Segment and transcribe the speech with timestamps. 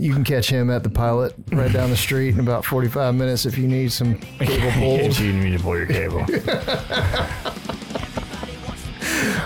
[0.00, 3.44] You can catch him at the pilot right down the street in about 45 minutes
[3.44, 5.18] if you need some cable pulled.
[5.18, 6.24] you need to pull your cable.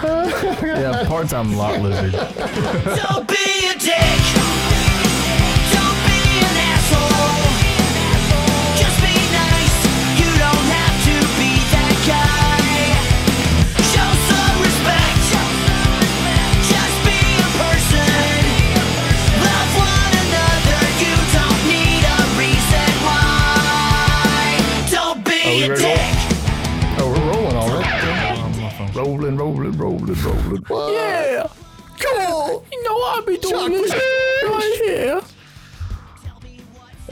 [0.05, 2.15] yeah, part-time lot lizard.
[25.65, 25.97] Don't Ready to roll?
[26.99, 28.61] Oh, we're rolling already.
[28.61, 28.93] My phone.
[28.93, 30.63] Rolling, rolling, rolling, rolling.
[30.67, 30.93] What?
[30.93, 31.47] Yeah.
[31.99, 32.67] Cool.
[32.71, 33.83] You know I'll be doing Chocolate.
[33.83, 33.93] this
[34.45, 35.21] right here.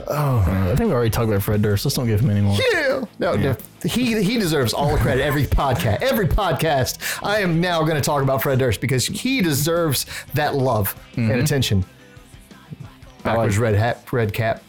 [0.07, 1.85] Oh, I think we already talked about Fred Durst.
[1.85, 2.55] Let's don't give him any more.
[2.73, 3.05] Yeah.
[3.17, 5.23] No, no, he he deserves all the credit.
[5.23, 9.41] Every podcast, every podcast, I am now going to talk about Fred Durst because he
[9.41, 11.39] deserves that love and mm-hmm.
[11.39, 11.85] attention.
[13.23, 14.61] Backwards red hat, red cap,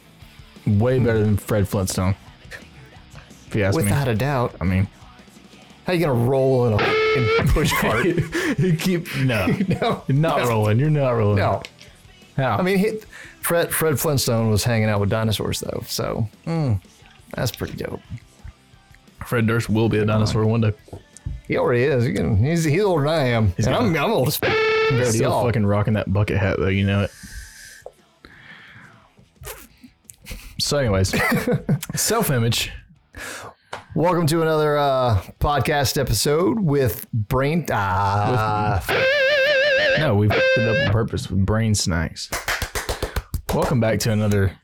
[0.67, 2.15] Way better than Fred Flintstone.
[3.55, 4.13] If you ask without me.
[4.15, 4.57] a doubt.
[4.61, 4.89] I mean,
[5.87, 8.05] How you going to roll in a f***ing push cart?
[8.59, 9.47] you keep no,
[9.81, 10.81] no, you're not rolling.
[10.81, 11.37] You're not rolling.
[11.37, 11.63] no.
[12.37, 12.57] How?
[12.59, 12.99] I mean, he,
[13.43, 16.73] Fred Fred Flintstone was hanging out with dinosaurs though, so hmm,
[17.33, 18.01] that's pretty dope.
[19.25, 20.73] Fred Durst will be a dinosaur one day.
[21.47, 22.05] He already is.
[22.05, 25.11] He can- He's he's older than I am, and got- I'm I'm old as f-
[25.11, 25.45] Still y'all.
[25.47, 26.67] fucking rocking that bucket hat though.
[26.67, 27.11] You know it.
[30.59, 31.15] So, anyways,
[31.95, 32.73] self-image.
[33.95, 37.67] Welcome to another uh, podcast episode with Brain.
[37.71, 38.85] Ah,
[39.99, 42.29] No, we put it up on purpose with brain snacks.
[43.55, 44.59] Welcome back to another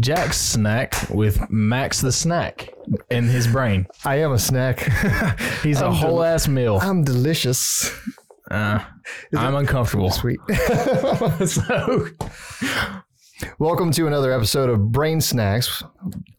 [0.00, 2.72] Jack's snack with Max the snack
[3.10, 3.86] in his brain.
[4.04, 4.80] I am a snack.
[5.62, 6.78] He's a whole ass meal.
[6.80, 7.90] I'm delicious.
[8.50, 8.80] Uh,
[9.36, 10.10] I'm uncomfortable.
[10.10, 10.38] Sweet.
[11.46, 12.06] so,
[13.58, 15.82] Welcome to another episode of Brain Snacks.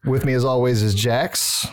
[0.06, 1.68] With me, as always, is Jax.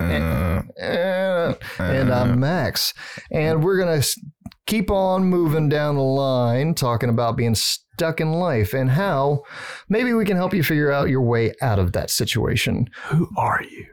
[0.00, 2.94] and, and I'm Max.
[3.30, 4.20] And we're going to
[4.66, 9.42] keep on moving down the line, talking about being stuck in life and how
[9.88, 12.88] maybe we can help you figure out your way out of that situation.
[13.04, 13.86] who are you?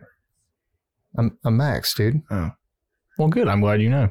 [1.17, 2.21] I'm, I'm Max, dude.
[2.31, 2.51] Oh.
[3.17, 3.47] Well, good.
[3.47, 4.09] I'm glad you know.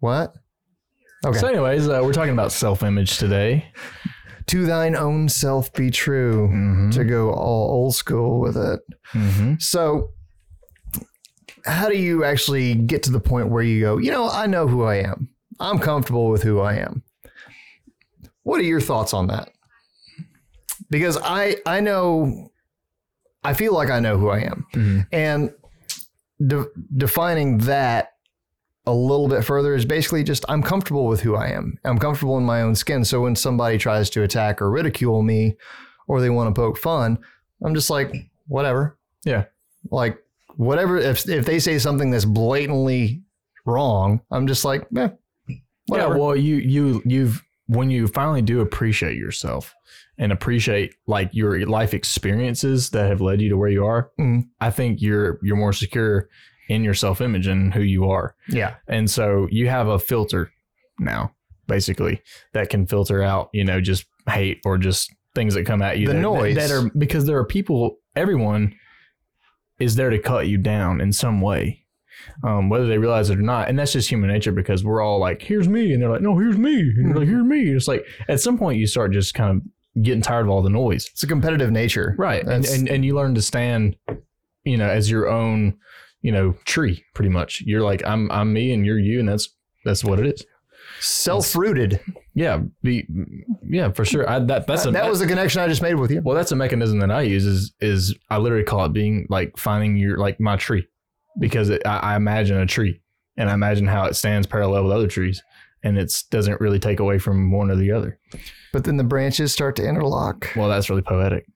[0.00, 0.34] What?
[1.26, 1.38] Okay.
[1.38, 3.72] So, anyways, uh, we're talking about self-image today.
[4.48, 6.92] To thine own self be true, Mhm.
[6.94, 8.80] to go all old school with it.
[9.12, 9.54] Mm-hmm.
[9.60, 10.10] So,
[11.64, 14.66] how do you actually get to the point where you go, you know, I know
[14.66, 15.28] who I am.
[15.60, 17.02] I'm comfortable with who I am.
[18.42, 19.50] What are your thoughts on that?
[20.90, 22.50] Because I I know
[23.44, 24.66] I feel like I know who I am.
[24.74, 25.06] Mhm.
[25.12, 25.52] And
[26.46, 26.66] de-
[26.96, 28.12] defining that
[28.88, 31.78] a little bit further is basically just I'm comfortable with who I am.
[31.84, 33.04] I'm comfortable in my own skin.
[33.04, 35.56] So when somebody tries to attack or ridicule me
[36.06, 37.18] or they want to poke fun,
[37.64, 38.14] I'm just like,
[38.46, 38.96] whatever.
[39.24, 39.44] Yeah.
[39.90, 40.18] Like
[40.56, 43.22] whatever if if they say something that's blatantly
[43.64, 45.08] wrong, I'm just like, eh,
[45.86, 46.14] whatever.
[46.14, 49.74] Yeah, well, you you you've when you finally do appreciate yourself
[50.16, 54.48] and appreciate like your life experiences that have led you to where you are, Mhm.
[54.60, 56.28] I think you're you're more secure
[56.68, 58.74] in your self image and who you are, yeah.
[58.86, 60.50] and so you have a filter
[60.98, 61.32] now,
[61.66, 65.98] basically that can filter out you know just hate or just things that come at
[65.98, 66.56] you The that, noise.
[66.56, 68.74] that are because there are people everyone
[69.78, 71.84] is there to cut you down in some way
[72.42, 73.68] um, whether they realize it or not.
[73.68, 75.92] And that's just human nature because we're all like, here's me.
[75.92, 76.80] And they're like, no, here's me.
[76.80, 77.70] And you're like, here's me.
[77.70, 80.70] It's like at some point you start just kind of getting tired of all the
[80.70, 81.08] noise.
[81.12, 82.14] It's a competitive nature.
[82.18, 82.44] Right.
[82.44, 83.96] And, and, and you learn to stand,
[84.64, 85.78] you know, as your own,
[86.20, 87.62] you know, tree pretty much.
[87.62, 89.20] You're like, I'm, I'm me and you're you.
[89.20, 89.48] And that's,
[89.84, 90.44] that's what it is.
[91.00, 92.00] Self-rooted.
[92.34, 92.62] Yeah.
[92.82, 93.06] Be,
[93.68, 94.28] yeah, for sure.
[94.28, 96.22] I, that, that's a, that was the connection I just made with you.
[96.22, 99.56] well, that's a mechanism that I use is, is I literally call it being like
[99.56, 100.88] finding your, like my tree
[101.38, 103.00] because it, I, I imagine a tree
[103.36, 105.42] and I imagine how it stands parallel with other trees
[105.84, 108.18] and it doesn't really take away from one or the other.
[108.72, 110.50] But then the branches start to interlock.
[110.56, 111.46] Well, that's really poetic.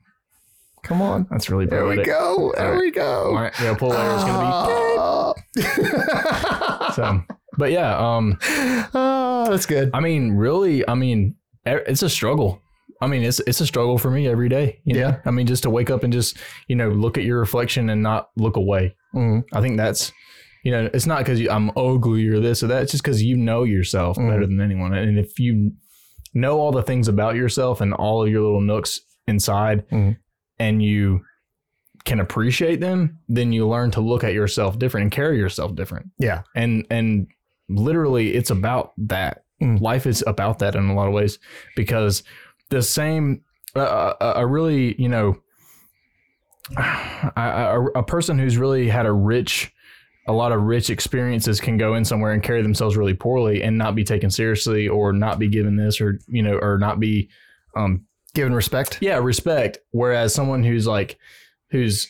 [0.82, 1.26] Come on.
[1.30, 1.76] That's really bad.
[1.78, 2.52] There we go.
[2.56, 3.26] There we go.
[3.28, 5.32] All right, yeah, pull layer is gonna Ah.
[5.54, 5.62] be
[6.92, 7.22] so.
[7.58, 8.38] But yeah, um,
[8.94, 9.90] Ah, that's good.
[9.94, 11.36] I mean, really, I mean,
[11.66, 12.60] it's a struggle.
[13.00, 14.80] I mean, it's it's a struggle for me every day.
[14.84, 15.00] You know?
[15.00, 15.16] Yeah.
[15.26, 16.38] I mean, just to wake up and just
[16.68, 18.96] you know look at your reflection and not look away.
[19.14, 19.42] Mhm.
[19.52, 20.12] I think that's,
[20.64, 22.82] you know, it's not because I'm ugly or this or that.
[22.84, 24.30] It's just because you know yourself Mhm.
[24.30, 24.94] better than anyone.
[24.94, 25.72] And if you
[26.32, 30.16] know all the things about yourself and all of your little nooks inside, Mhm.
[30.62, 31.24] And you
[32.04, 36.10] can appreciate them, then you learn to look at yourself different and carry yourself different.
[36.18, 36.42] Yeah.
[36.54, 37.26] And and
[37.68, 39.44] literally, it's about that.
[39.60, 41.38] life is about that in a lot of ways
[41.74, 42.22] because
[42.70, 43.42] the same
[43.74, 45.36] uh, a, really you know
[46.76, 49.72] a, a, a person who's really had a rich
[50.28, 53.76] a lot of rich experiences can go in somewhere and carry themselves really poorly and
[53.76, 57.28] not be taken seriously or not be given this or you know or not be
[57.76, 58.98] um Given respect.
[59.02, 61.18] yeah respect whereas someone who's like
[61.70, 62.08] who's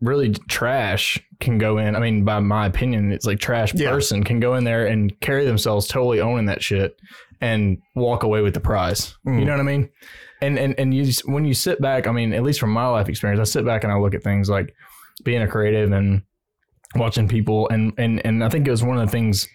[0.00, 3.90] really trash can go in i mean by my opinion it's like trash Yeah.
[3.90, 6.96] person can go in there and carry themselves totally owning that shit
[7.40, 9.44] and walk away with the prize you Mm.
[9.46, 9.88] know what i mean
[10.40, 12.88] and and and you just- when you sit back i mean at least from my
[12.88, 14.74] life experience i sit back and i look at things like
[15.22, 16.22] being a creative and
[16.96, 19.46] watching people and and and i think it was one of the things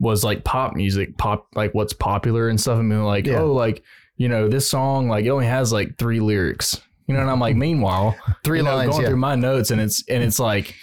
[0.00, 3.38] was like pop music pop like what's popular and stuff and being like Yeah.
[3.40, 3.82] oh like
[4.16, 7.40] you know this song like it only has like three lyrics you know and i'm
[7.40, 8.90] like meanwhile Three you know, lines.
[8.90, 9.08] going Yeah.
[9.08, 10.74] through my notes and it's and it's like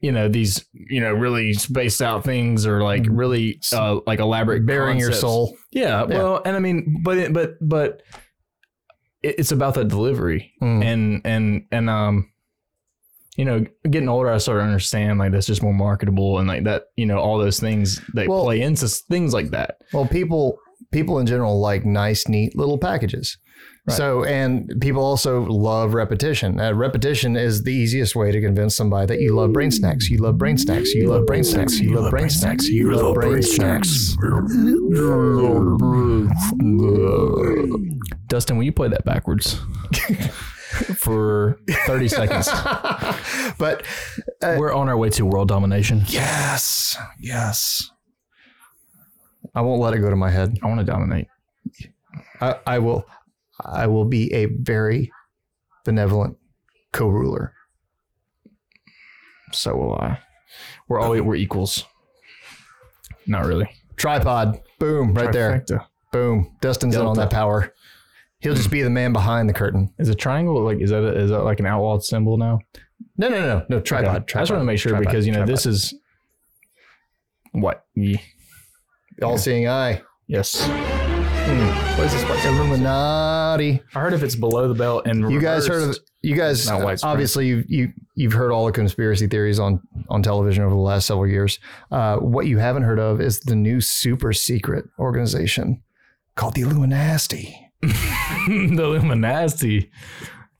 [0.00, 4.64] you know these you know really spaced out things or like really uh like elaborate
[4.66, 5.56] Bearing your soul.
[5.72, 8.02] yeah, well and i mean but it, but but
[9.22, 10.84] it's about the delivery Mm.
[10.84, 12.30] and and and um
[13.36, 16.64] you know getting older i started to understand like that's just more marketable and like
[16.64, 20.58] that you know all those things that Well- play into things like that Well, people
[20.92, 23.38] people in general like nice, neat little packages.
[23.86, 23.96] Right.
[23.96, 26.60] So, and people also love repetition.
[26.60, 30.10] Uh, repetition is the easiest way to convince somebody that you love brain snacks.
[30.10, 30.92] You love brain snacks.
[30.92, 31.80] You love brain snacks.
[31.80, 32.68] You love brain snacks.
[32.68, 34.16] You love brain snacks.
[38.28, 39.54] dustin will you play that backwards
[40.96, 42.48] for 30 seconds
[43.58, 43.84] But
[44.42, 47.90] we're on our way to world domination yes, yes.
[49.58, 50.58] I won't let it go to my head.
[50.62, 51.28] i want to dominate
[52.40, 53.04] I, I will.
[53.64, 55.10] I will be a very
[55.84, 56.36] benevolent
[56.92, 57.52] co-ruler.
[59.52, 60.18] so will i
[60.88, 61.84] we're all we're equals
[63.26, 63.68] not really
[63.98, 64.60] Tripod.
[64.78, 65.12] Boom.
[65.12, 65.60] Right there.
[65.60, 65.86] Trifecta.
[66.12, 66.56] Boom.
[66.60, 67.74] Dustin's in on that power.
[68.40, 69.92] He'll just be the man behind the curtain.
[69.98, 72.60] Is a triangle like is that a, is that like an outlawed symbol now?
[73.16, 73.80] No, no, no, no.
[73.80, 74.22] Tripod.
[74.22, 74.38] Okay.
[74.38, 75.54] I just want to make sure tripod, because you know tripod.
[75.54, 75.94] this is
[77.50, 77.84] what
[79.18, 80.02] ye all-seeing eye.
[80.26, 80.66] yes.
[81.98, 82.22] What is this?
[82.28, 82.44] What?
[82.44, 83.82] Illuminati.
[83.94, 85.98] I heard if it's below the belt and You guys heard of?
[86.22, 89.80] You guys Not obviously you you you've heard all the conspiracy theories on
[90.10, 91.58] on television over the last several years.
[91.90, 95.82] Uh, what you haven't heard of is the new super secret organization
[96.34, 97.56] called the Illuminati.
[97.82, 99.90] the Illuminati.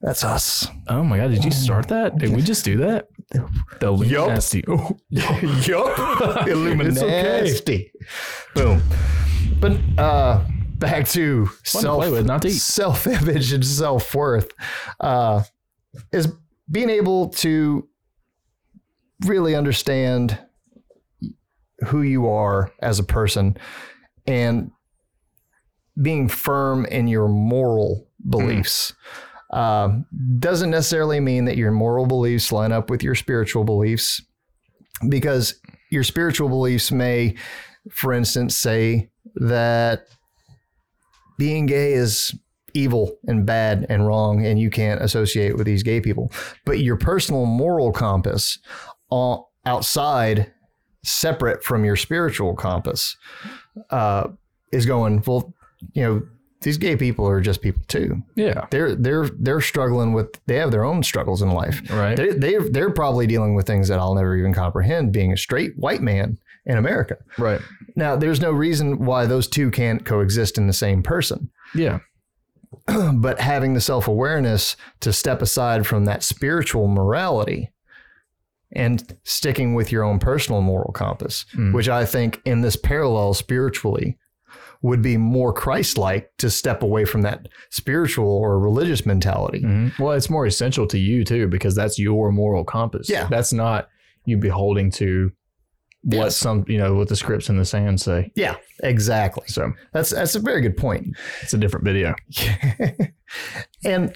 [0.01, 0.69] That's us.
[0.89, 1.33] Oh my god!
[1.33, 2.17] Did you start that?
[2.19, 3.09] Did we just do that?
[3.31, 4.31] The yup.
[5.11, 6.51] It's okay.
[6.51, 7.93] Illuminati.
[8.55, 8.83] Boom.
[9.61, 10.45] But uh,
[10.79, 14.51] back to Fun to self play with, not to self image and self worth
[15.01, 15.43] uh,
[16.13, 16.33] is
[16.71, 17.89] being able to
[19.27, 20.39] really understand
[21.87, 23.57] who you are as a person
[24.27, 24.71] and
[26.01, 28.93] being firm in your moral beliefs.
[29.51, 30.07] Um,
[30.39, 34.23] doesn't necessarily mean that your moral beliefs line up with your spiritual beliefs
[35.09, 35.59] because
[35.91, 37.35] your spiritual beliefs may,
[37.91, 40.07] for instance, say that
[41.39, 42.35] being gay is
[42.75, 46.31] evil and bad and wrong and you can't associate with these gay people.
[46.67, 48.59] But your personal moral compass
[49.11, 50.53] uh, outside
[51.05, 53.17] separate from your spiritual compass
[53.91, 54.29] uh,
[54.73, 55.55] is going well
[55.93, 56.23] you know
[56.61, 58.67] these gay people are just people too Yeah.
[58.71, 62.17] they're they're they're struggling with they have their own struggles in life Right.
[62.17, 65.77] they they they're probably dealing with things that I'll never even comprehend being a straight
[65.79, 67.61] white man in America Right.
[67.97, 72.01] now there's no reason why those two can't coexist in the same person Yeah.
[73.15, 77.71] but having the self awareness to step aside from that spiritual morality
[78.73, 81.73] and sticking with your own personal moral compass, Mm.
[81.73, 84.19] which I think in this parallel spiritually
[84.83, 89.61] would be more Christ like to step away from that spiritual or religious mentality.
[89.61, 89.99] Mhm.
[89.99, 93.09] Well, it's more essential to you too because that's your moral compass.
[93.11, 93.27] Yeah.
[93.29, 93.89] That's not
[94.25, 95.33] you beholding to
[96.05, 96.37] what Yes.
[96.37, 98.31] some you know what the scripts in the sand say.
[98.37, 98.55] Yeah,
[98.85, 99.49] exactly.
[99.49, 101.09] So That's that's a very good point.
[101.43, 102.15] it's a different video.
[103.85, 104.15] and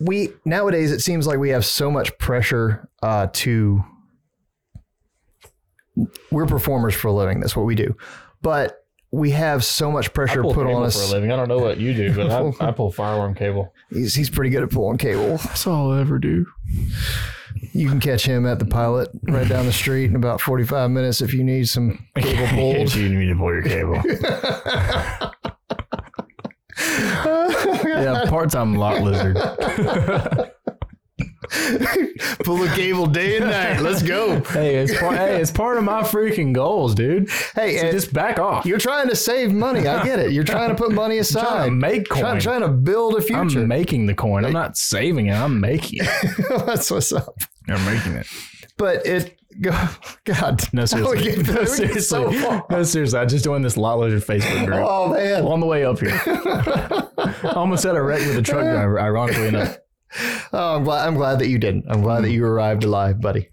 [0.00, 3.84] we nowadays it seems like we have so much pressure uh, to
[6.30, 7.94] we're performers for a living that's what we do
[8.42, 8.79] but
[9.12, 11.32] we have so much pressure put on us living.
[11.32, 13.72] I don't know what you do, but I, I pull fire alarm cable.
[13.90, 16.46] he's, he's pretty good at pulling cable That's all I ever do.
[17.72, 21.20] you can catch him at the pilot right down the street in about 45 minutes
[21.20, 23.96] if you need some cable pulled you need me to pull your cable.
[27.84, 29.36] yeah, part time lot lizard.
[32.44, 33.80] Pull the cable day and night.
[33.80, 34.40] Let's go.
[34.44, 37.30] Hey, it's part, hey, it's part of my freaking goals, dude.
[37.54, 38.66] Hey, So just back off.
[38.66, 39.86] you're trying to save money.
[39.86, 40.32] I get it.
[40.32, 41.42] You're trying to put money aside.
[41.46, 42.40] trying to make coin.
[42.40, 43.60] trying to build a future.
[43.60, 44.44] I'm making the coin.
[44.44, 45.34] I'm not saving it.
[45.34, 46.46] I'm making it.
[46.66, 47.34] That's what's up.
[47.68, 48.26] I'm making it.
[48.76, 49.88] But it, go-
[50.24, 51.22] God, No, seriously.
[51.22, 52.00] Get- No, seriously.
[52.02, 52.64] so.
[52.70, 53.18] No, seriously.
[53.18, 54.80] I just joined this lot lizard Facebook group.
[54.82, 55.44] Oh man.
[55.44, 56.20] On the way up here.
[56.26, 59.78] I almost had a wreck with a truck driver, ironically enough.
[60.52, 61.06] Oh, I'm glad.
[61.06, 61.84] I'm glad that you didn't.
[61.88, 63.48] I'm glad that you arrived alive, buddy.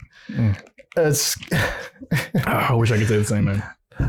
[0.95, 1.73] It's, Oh,
[2.45, 3.63] I wish I could say the same, man.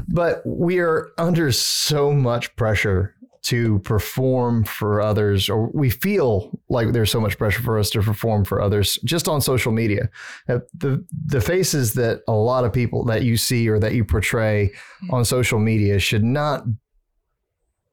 [0.09, 6.93] but we are under so much pressure to perform for others, or we feel like
[6.93, 10.09] there's so much pressure for us to perform for others just on social media.
[10.49, 14.05] Uh, The the faces that a lot of people that you see or that you
[14.05, 14.73] portray
[15.11, 16.65] on social media should not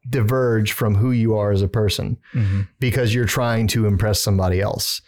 [0.09, 2.17] diverge from who you are as a person
[2.79, 5.01] because you're trying to impress somebody else.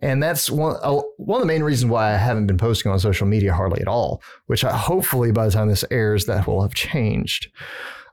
[0.00, 2.98] And that's one uh, one of the main reasons why I haven't been posting on
[2.98, 4.22] social media hardly at all.
[4.46, 7.50] Which I, hopefully by the time this airs, that will have changed.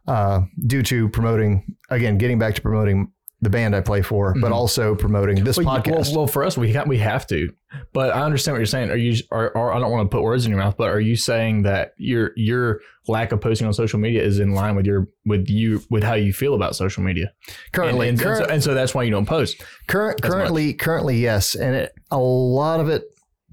[0.08, 3.12] Uh, due to promoting again, getting back to promoting
[3.44, 4.56] the band I play for, but Mhm.
[4.56, 6.10] also promoting this Well, podcast.
[6.10, 7.50] Well, well, for us, we ha- we have to.
[7.92, 8.92] But I understand what you're saying.
[8.92, 9.16] Are you?
[9.32, 11.64] Or, or I don't want to put words in your mouth, but are you saying
[11.64, 15.50] that your your lack of posting on social media is in line with your with
[15.50, 17.32] you with how you feel about social media?
[17.72, 19.64] currently, and, and, current- and, so, and so that's why you don't post.
[19.88, 23.04] Current, currently, currently, yes, and it, a lot of it.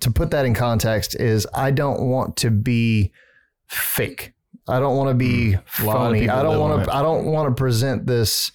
[0.02, 3.10] To put that in context, is I don't want to be
[3.66, 4.32] fake.
[4.68, 5.54] I don't want to be.
[5.54, 6.20] A lot of phony.
[6.20, 6.94] people I don't want to.
[6.94, 8.52] I don't want to present this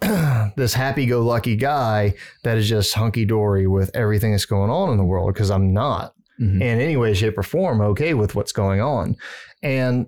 [0.56, 2.14] this happy-go-lucky guy
[2.44, 6.14] that is just hunky-dory with everything that's going on in the world because I'm not
[6.40, 6.54] Mhm.
[6.62, 9.16] in any way, shape, or form okay with what's going on,
[9.62, 10.06] and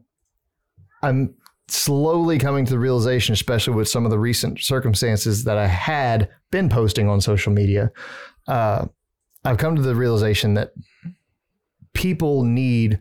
[1.02, 1.34] I'm
[1.66, 6.28] slowly coming to the realization, especially with some of the recent circumstances that I had
[6.52, 7.90] been posting on social media,
[8.46, 8.86] uh,
[9.44, 10.72] I've come to the realization that
[11.94, 13.00] people need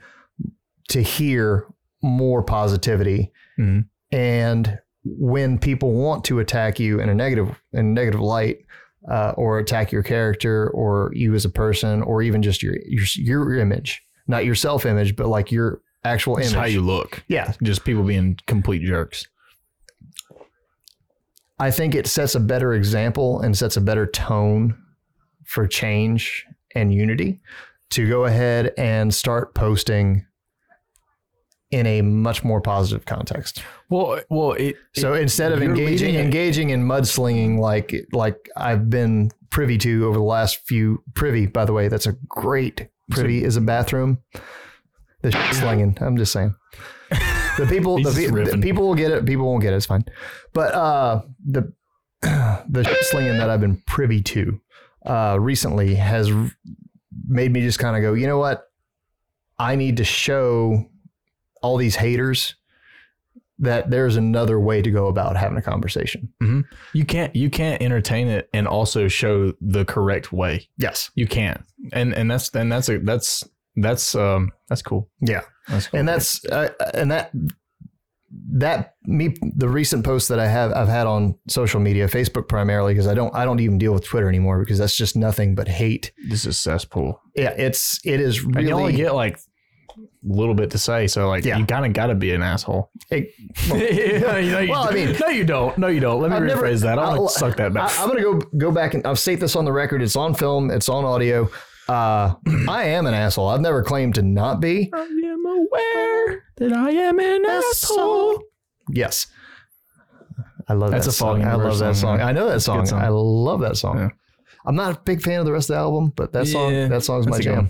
[0.90, 1.66] to hear
[2.02, 3.32] more positivity.
[3.60, 3.86] Mhm.
[4.12, 8.58] And when people want to attack you in a negative in a negative light,
[9.10, 13.06] uh, or attack your character or you as a person, or even just your your,
[13.16, 16.60] your image, not your self image, but like your actual It's image.
[16.60, 17.24] how you look.
[17.28, 19.26] yeah, Just people being complete jerks.
[21.60, 24.78] I think it sets a better example and sets a better tone
[25.46, 27.42] for change and unity
[27.90, 30.26] to go ahead and start posting
[31.72, 33.64] in a much more positive context.
[33.90, 39.78] Well, well, it, So instead of engaging engaging in mudslinging like like I've been privy
[39.80, 43.62] to over the last few privy by the way that's a great privy is a
[43.62, 44.20] bathroom.
[45.22, 46.56] The slinging I'm just saying.
[47.10, 50.06] The people the, the people will get it people won't get it it's fine.
[50.54, 51.72] But uh the
[52.22, 54.60] the slinging that I've been privy to
[55.06, 56.32] uh recently has
[57.28, 58.66] made me just kind of go you know what?
[59.60, 60.90] I need to show
[61.62, 62.56] all these haters
[63.62, 66.32] that there's another way to go about having a conversation.
[66.94, 70.70] you can't you can't entertain it and also show the correct way.
[70.78, 71.12] Yes.
[71.16, 71.62] You can't,
[71.92, 73.44] and and that's and that's a that's
[73.76, 75.10] that's um that's cool.
[75.20, 75.42] Yeah.
[75.68, 76.00] That's cool.
[76.00, 77.32] And that's uh, and that
[78.52, 82.94] that me the recent posts that I have I've had on social media, Facebook primarily
[82.94, 85.68] because I don't I don't even deal with Twitter anymore because that's just nothing but
[85.68, 86.12] hate.
[86.30, 89.40] this is cesspool, Yeah, it's it is and you only really get like a
[90.24, 91.08] little bit to say.
[91.08, 91.58] So like Yeah.
[91.58, 92.92] you kind of got to be an asshole.
[93.12, 93.28] you
[93.72, 95.78] know, you Well, I mean- no, you don't.
[95.78, 96.22] No, you don't.
[96.22, 97.00] Let me I've never- rephrase that.
[97.00, 97.98] I I'll- suck that back.
[98.00, 100.02] I, am gonna go go back and I'll state this on the record.
[100.02, 100.72] It's on film.
[100.72, 101.50] It's on audio.
[101.88, 102.36] Uh,
[102.68, 103.48] I am an asshole.
[103.48, 104.92] I've never claimed to not be.
[104.94, 108.44] I am aware that I am an asshole.
[108.92, 109.26] Yes.
[110.68, 111.44] I love That's that a song.
[111.44, 112.22] I love that song.
[112.22, 113.00] I know that That's a good song.
[113.00, 113.02] song.
[113.02, 113.98] I love that song.
[113.98, 114.10] Yeah.
[114.68, 116.88] I'm not a big fan of the rest of the album, but that song Yeah,
[116.90, 117.70] that song's my that's a jam.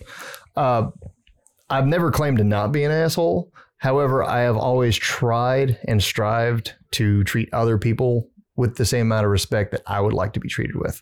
[0.57, 0.89] Uh,
[1.69, 3.51] I've never claimed to not be an asshole.
[3.77, 9.25] However, I have always tried and strived to treat other people with the same amount
[9.25, 11.01] of respect that I would like to be treated with.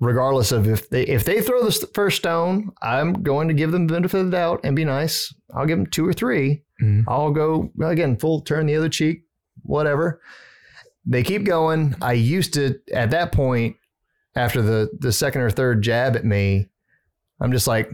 [0.00, 3.86] Regardless of if they if they throw the first stone, I'm going to give them
[3.86, 5.32] the benefit of the doubt and be nice.
[5.54, 7.04] I'll give them two or 3 Mhm.
[7.08, 9.22] I'll go again full turn the other cheek,
[9.62, 10.20] whatever.
[11.06, 11.94] They keep going.
[12.02, 13.76] I used to at that point
[14.34, 16.68] after the the second or third jab at me,
[17.40, 17.90] I'm just like,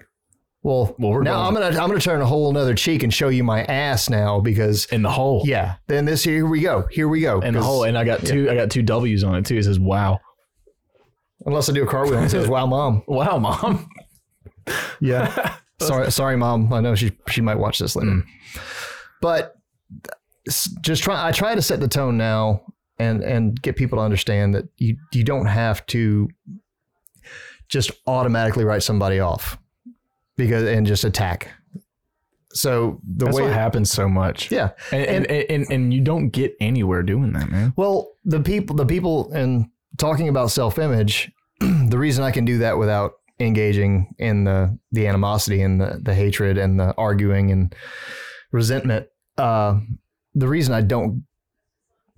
[0.63, 3.13] well, Well, we're now going- I'm gonna I'm gonna turn a whole another cheek and
[3.13, 5.43] show you my ass now because In the hole.
[5.45, 5.77] yeah.
[5.89, 6.87] Then this here we go.
[6.91, 7.41] Here we go.
[7.41, 8.49] In the hole, and I got two.
[8.51, 9.57] I got two W's on it too.
[9.57, 10.21] It says "Wow,
[11.45, 13.89] Unless I do a cartwheel and it says "Wow, mom." wow, mom."
[15.01, 15.57] Yeah.
[15.81, 16.73] sorry, sorry, mom.
[16.73, 18.11] I know she she might watch this later.
[18.11, 18.25] Mm.
[19.21, 19.55] But
[20.83, 21.27] just try.
[21.27, 22.63] I try to set the tone now
[23.01, 26.29] and and get people to understand that you you don't have to
[27.69, 29.59] just automatically write somebody off.
[30.37, 31.51] Because and just attack.
[32.55, 34.51] So the That's way what happens so much.
[34.51, 37.73] yeah, And and, and and and you don't get anywhere doing that, man.
[37.77, 42.59] Well, the people, the people, and talking about self image, the reason I can do
[42.59, 47.75] that without engaging in the the animosity and the the hatred and the arguing and
[48.51, 49.07] resentment,
[49.39, 49.81] uh,
[50.35, 51.25] the reason I don't,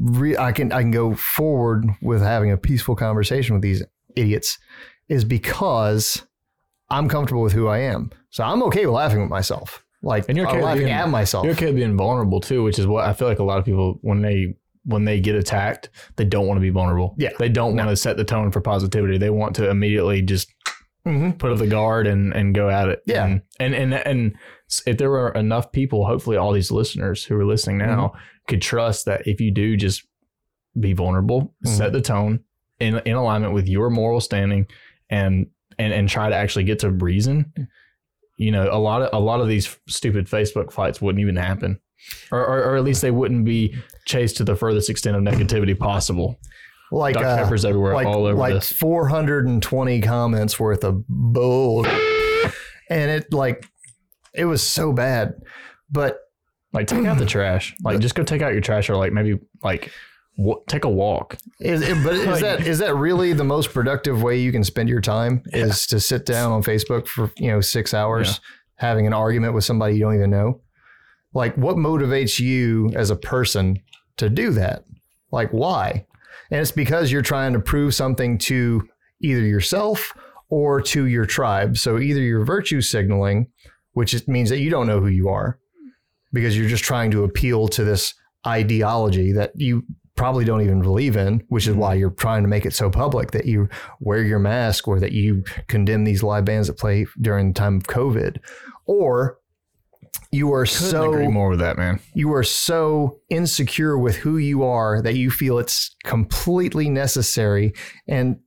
[0.01, 3.85] re- I can I can go forward with having a peaceful conversation with these
[4.17, 4.59] idiots,
[5.09, 6.27] is because
[6.97, 8.11] I'm comfortable with who I am.
[8.31, 9.85] So I'm okay with laughing with myself.
[10.03, 11.45] Like And you're okay laughing being- at myself.
[11.45, 13.65] You're okay with being vulnerable too, which is what I feel like a lot of
[13.65, 14.55] people when they
[14.87, 17.15] when they get attacked, they don't want to be vulnerable.
[17.19, 17.31] Yeah.
[17.39, 19.17] They don't want to set the tone for positivity.
[19.17, 20.53] They want to immediately just
[21.07, 21.39] Mhm.
[21.39, 23.03] put up the guard and and go at it.
[23.07, 23.25] Yeah.
[23.27, 24.35] And and and, and
[24.87, 28.19] if there were enough people, hopefully all these listeners who are listening now Mm-hmm.
[28.49, 30.07] could trust that if you do just
[30.79, 31.69] be vulnerable, Mhm.
[31.71, 32.41] set the tone
[32.79, 34.67] in in alignment with your moral standing
[35.09, 35.47] and
[35.79, 37.53] and and try to actually get to reason.
[38.37, 41.81] You know, a lot of a lot of these stupid Facebook fights wouldn't even happen,
[42.33, 43.77] or or, or at least they wouldn't be
[44.07, 46.39] chased to the furthest extent of negativity possible.
[46.91, 47.27] like Dr.
[47.27, 48.73] uh, Pepper's everywhere, like, all over like this.
[48.73, 51.87] 420 comments worth of bull
[52.91, 53.67] and it like
[54.35, 55.35] it was so bad
[55.91, 56.19] but
[56.73, 57.75] Like, take out the trash.
[57.83, 59.93] Like, just go take out your trash, or like maybe like
[60.67, 61.37] take a walk.
[61.61, 64.89] is it, but is that is that really the most productive way you can spend
[64.89, 68.41] your time is to sit down on facebook for you know six hours
[68.77, 70.61] having an argument with somebody you don't even know?
[71.33, 73.81] Like what motivates you as a person
[74.17, 74.85] to do that?
[75.31, 76.07] Like why?
[76.51, 78.87] And it's because you're trying to prove something to
[79.21, 80.13] either yourself
[80.51, 81.77] or to your tribe.
[81.79, 83.49] So either you're virtue signaling
[83.95, 85.59] which means that you don't know who you are
[86.33, 88.15] because you're just trying to appeal to this
[88.47, 89.85] ideology that you
[90.17, 93.33] probably don't even believe in, which is why you're trying to make it so public
[93.33, 93.69] that you
[94.01, 97.77] wear your mask or that you condemn these live bands that play during the time
[97.77, 98.39] of COVID.
[98.87, 99.39] Or
[100.31, 102.01] you are so agree more with that, man.
[102.15, 107.73] you are so insecure with who you are that you feel it's completely necessary
[108.07, 108.39] and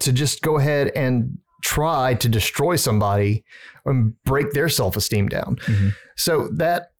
[0.00, 3.44] to just go ahead and try to destroy somebody
[3.86, 5.56] and break their self-esteem down.
[5.66, 5.94] Mhm.
[6.16, 6.90] So that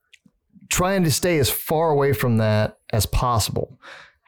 [0.70, 3.79] trying to stay as far away from that as possible.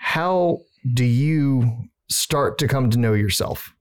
[0.07, 0.61] How
[0.95, 3.75] do you start to come to know yourself?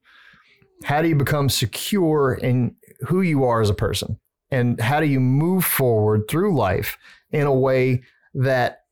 [0.84, 4.20] How do you become secure in who you are as a person?
[4.50, 6.98] And how do you move forward through life
[7.30, 8.02] in a way
[8.34, 8.86] that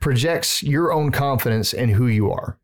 [0.00, 2.58] projects your own confidence in who you are?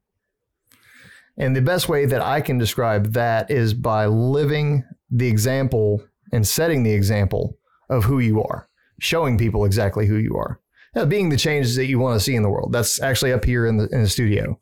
[1.37, 6.49] And the best way that I can describe that is by living the example and
[6.49, 7.59] setting the example
[7.91, 10.60] of who you are, showing people exactly who you are,
[10.97, 12.73] Uh, being the changes that you want to see in the world.
[12.73, 14.59] That's actually up here in the in the studio.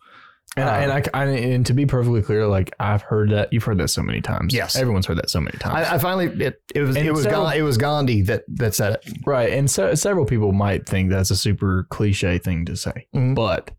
[0.57, 3.63] And, I, and I, I and to be perfectly clear, like I've heard that you've
[3.65, 4.53] heard that so many times.
[4.53, 4.77] Yes.
[4.77, 5.87] everyone's heard that so many times.
[5.87, 8.45] I, I finally it, it was And it was several- Ga- it was Gandhi that
[8.57, 9.13] that said it.
[9.27, 9.53] Right.
[9.53, 13.35] And so several people might think that's a super cliche thing to say, Mhm.
[13.35, 13.71] but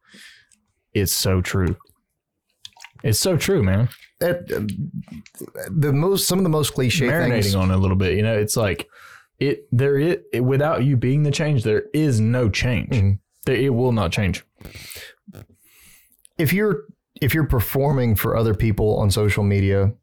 [0.94, 1.76] it's so true.
[3.04, 3.90] It's so true, man.
[4.20, 7.56] That uh, the most some of the most cliche Marinating things.
[7.56, 8.88] on it a little bit, you know, it's like
[9.40, 12.90] it there it, it without you being the change, there is no change.
[12.90, 13.20] Mhm.
[13.46, 14.44] There, it will not change.
[16.38, 16.86] if you're
[17.22, 19.94] if you're performing for other people on social media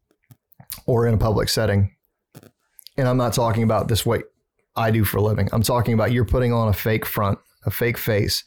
[0.85, 1.95] or in a public setting,
[2.97, 4.21] and I'm not talking about this way
[4.75, 5.49] I do for a living.
[5.51, 8.43] I'm talking about you're putting on a fake front, a fake face.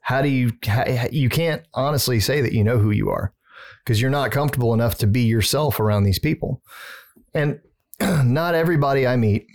[0.00, 3.32] How do you how, you can't honestly say that you know who you are
[3.84, 6.62] because you're not comfortable enough to be yourself around these people.
[7.34, 7.60] And
[8.00, 9.46] not everybody I meet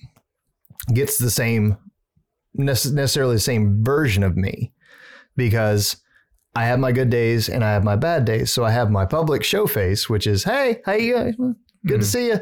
[0.94, 1.78] gets the same
[2.54, 4.72] necessarily the same version of me
[5.36, 5.98] because
[6.56, 8.52] I have my good days and I have my bad days.
[8.52, 11.36] So I have my public show face, which is, hey, how you guys?
[11.86, 12.40] Good to see you.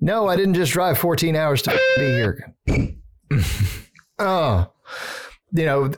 [0.00, 2.54] No, I didn't just drive 14 hours to be here.
[4.18, 4.70] oh,
[5.52, 5.90] you know,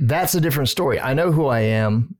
[0.00, 0.98] that's a different story.
[0.98, 2.16] I know who I am,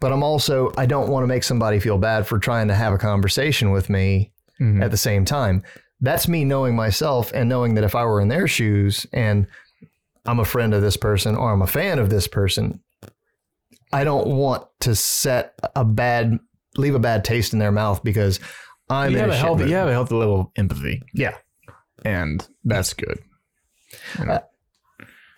[0.00, 2.92] but I'm also, I don't want to make somebody feel bad for trying to have
[2.92, 4.82] a conversation with me Mhm.
[4.82, 5.62] at the same time.
[6.02, 9.46] That's me knowing myself and knowing that if I were in their shoes and
[10.26, 12.80] I'm a friend of this person or I'm a fan of this person,
[13.92, 16.38] I don't want to set a bad,
[16.76, 18.40] leave a bad taste in their mouth because
[18.90, 21.36] I'm You in have a a healthy, you have a healthy level of empathy, Yeah.
[22.04, 23.20] and that's good.
[24.18, 24.40] Uh,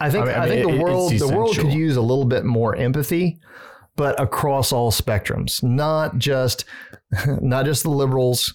[0.00, 2.00] I think I mean- I I, think mean, the world the world could use a
[2.03, 3.38] little bit more empathy,
[3.96, 6.64] but across all spectrums, not just
[7.40, 8.55] not just the liberals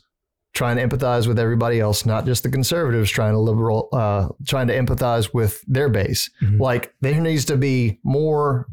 [0.54, 4.68] trying to empathize with everybody else, not just the conservatives trying to liberal uh, trying
[4.68, 6.30] to empathize with their base.
[6.42, 6.60] Mhm.
[6.60, 8.68] Like there needs to be more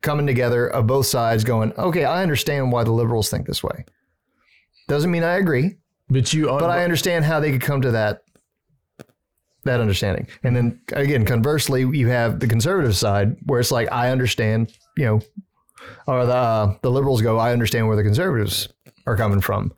[0.00, 3.84] coming together of both sides going, okay, I understand why the liberals think this way.
[4.88, 5.76] Doesn't mean I agree,
[6.08, 8.22] But you, but I understand how they could come to that
[9.64, 10.26] that understanding.
[10.42, 15.04] And then again, conversely, you have the conservative side where it's like I understand, you
[15.04, 15.20] know,
[16.06, 18.68] or the uh, the liberals go, I understand where the conservatives
[19.06, 19.72] are coming from,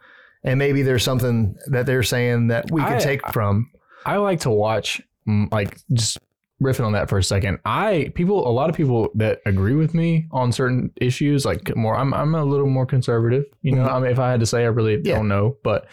[0.44, 3.70] and maybe there's something that they're saying that we can I- take from.
[4.04, 6.18] I like to watch, mm, like, just
[6.60, 7.58] riffing on that for a second.
[7.64, 11.96] I people, a lot of people that agree with me on certain issues, like more.
[11.96, 13.44] I'm I'm a little more conservative.
[13.62, 15.06] You know, I mean, if I had to say, I really Mm-hmm.
[15.06, 15.16] Yeah.
[15.16, 15.86] don't know, but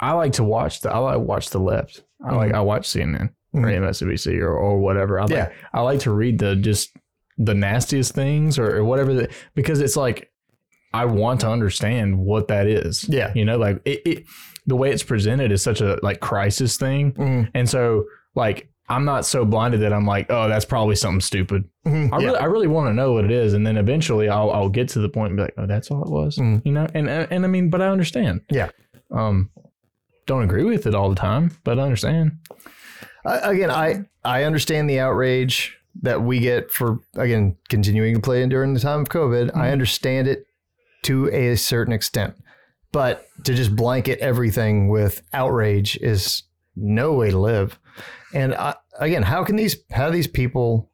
[0.00, 0.90] I like to watch the.
[0.92, 2.02] I like watch the left.
[2.24, 5.18] I like I watch CNN or MSNBC or or whatever.
[5.18, 5.52] I like, Mm-hmm.
[5.52, 5.68] Yeah.
[5.72, 6.90] I like to read the just
[7.36, 10.30] the nastiest things or, or whatever that because it's like
[10.92, 13.06] I want to understand what that is.
[13.08, 13.32] Yeah.
[13.34, 14.24] You know, like it, it
[14.66, 17.12] the way it's presented is such a like crisis thing.
[17.12, 17.50] Mhm.
[17.54, 21.64] And so like I'm not so blinded that I'm like, oh, that's probably something stupid.
[21.86, 22.12] Mhm.
[22.12, 22.26] I Yeah.
[22.26, 23.52] really I really want to know what it is.
[23.54, 26.02] And then eventually I'll I'll get to the point and be like, oh, that's all
[26.02, 26.36] it was.
[26.38, 26.62] Mm.
[26.64, 26.86] You know?
[26.94, 28.40] And, and and I mean, but I understand.
[28.50, 28.70] Yeah.
[29.10, 29.50] Um
[30.26, 32.32] don't agree with it all the time, but I understand.
[33.24, 38.46] I, again, I I understand the outrage that we get for again continuing to play
[38.46, 39.56] during the time of COVID.
[39.56, 40.44] I understand it
[41.08, 42.34] to a certain extent,
[42.92, 46.42] but to just blanket everything with outrage is
[46.76, 47.78] no way to live.
[48.34, 50.90] And I, again, how can these how do these people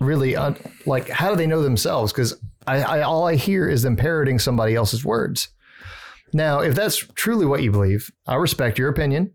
[0.00, 2.12] really un, like how do they know themselves?
[2.12, 2.34] Because
[2.66, 5.48] I, I all I hear is them parroting somebody else's words.
[6.32, 9.32] Now, if that's truly what you believe, I respect your opinion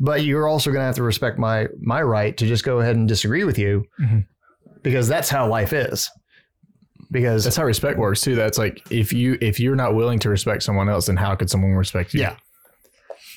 [0.00, 2.94] but you're also going to have to respect my my right to just go ahead
[2.94, 4.26] and disagree with you Mhm.
[4.84, 6.08] because that's how life is
[7.10, 8.34] because That's how respect works too.
[8.34, 11.50] That's like if you if you're not willing to respect someone else, then how could
[11.50, 12.20] someone respect you?
[12.20, 12.36] yeah.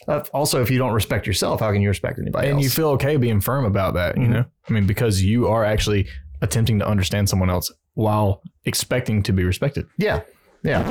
[0.08, 2.64] Uh, also if you don't respect yourself how can you respect anybody and else?
[2.64, 4.30] you feel okay being firm about that you Mhm.
[4.32, 4.46] know?
[4.68, 6.08] I mean because you are actually
[6.42, 9.86] attempting to understand someone else while expecting to be respected.
[9.98, 10.22] Yeah.
[10.64, 10.82] Yeah.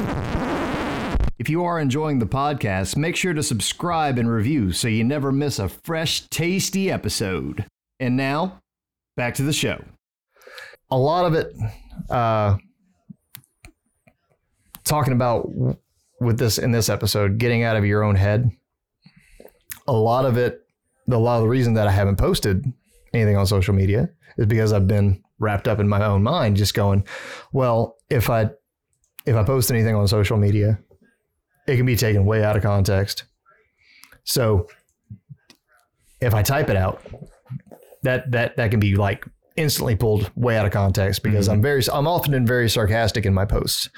[1.40, 5.32] If you are enjoying the podcast make sure to subscribe and review so you never
[5.32, 7.66] miss a fresh tasty episode.
[7.98, 8.60] And now
[9.16, 9.82] back to the show.
[10.90, 11.52] A lot of it
[12.10, 12.56] uh
[14.84, 15.48] talking about
[16.20, 18.50] with this in this episode getting out of your own head
[19.86, 20.60] a lot of it
[21.10, 22.64] a lot of the reason that i haven't posted
[23.12, 26.74] anything on social media is because i've been wrapped up in my own mind just
[26.74, 27.04] going
[27.52, 28.48] well if i
[29.26, 30.78] if i post anything on social media
[31.66, 33.24] it can be taken way out of context
[34.24, 34.66] so
[36.20, 37.02] if i type it out
[38.02, 39.24] that that that can be like
[39.56, 41.54] instantly pulled way out of context because mm-hmm.
[41.54, 43.88] I'm very I'm often very sarcastic in my posts.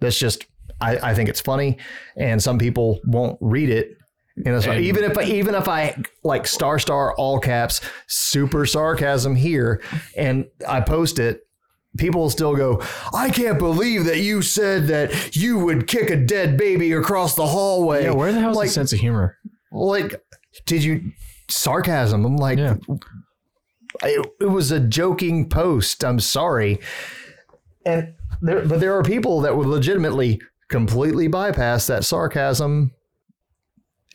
[0.00, 0.46] That's just
[0.80, 1.78] I, I think it's funny,
[2.16, 3.96] and some people won't read it.
[4.46, 7.80] And it's like, And- even if I, even if I like star star all caps
[8.06, 9.82] super sarcasm here,
[10.16, 11.40] and I post it,
[11.98, 12.80] people will still go,
[13.12, 17.46] I can't believe that you said that you would kick a dead baby across the
[17.46, 18.04] hallway.
[18.04, 19.36] yeah where the hell's like, the sense of humor
[19.72, 20.14] like
[20.66, 21.12] did you
[21.48, 22.76] sarcasm i'm like Yeah.
[24.02, 26.78] I, it was a joking post i'm sorry
[27.84, 32.92] and there but there are people that would legitimately completely bypass that sarcasm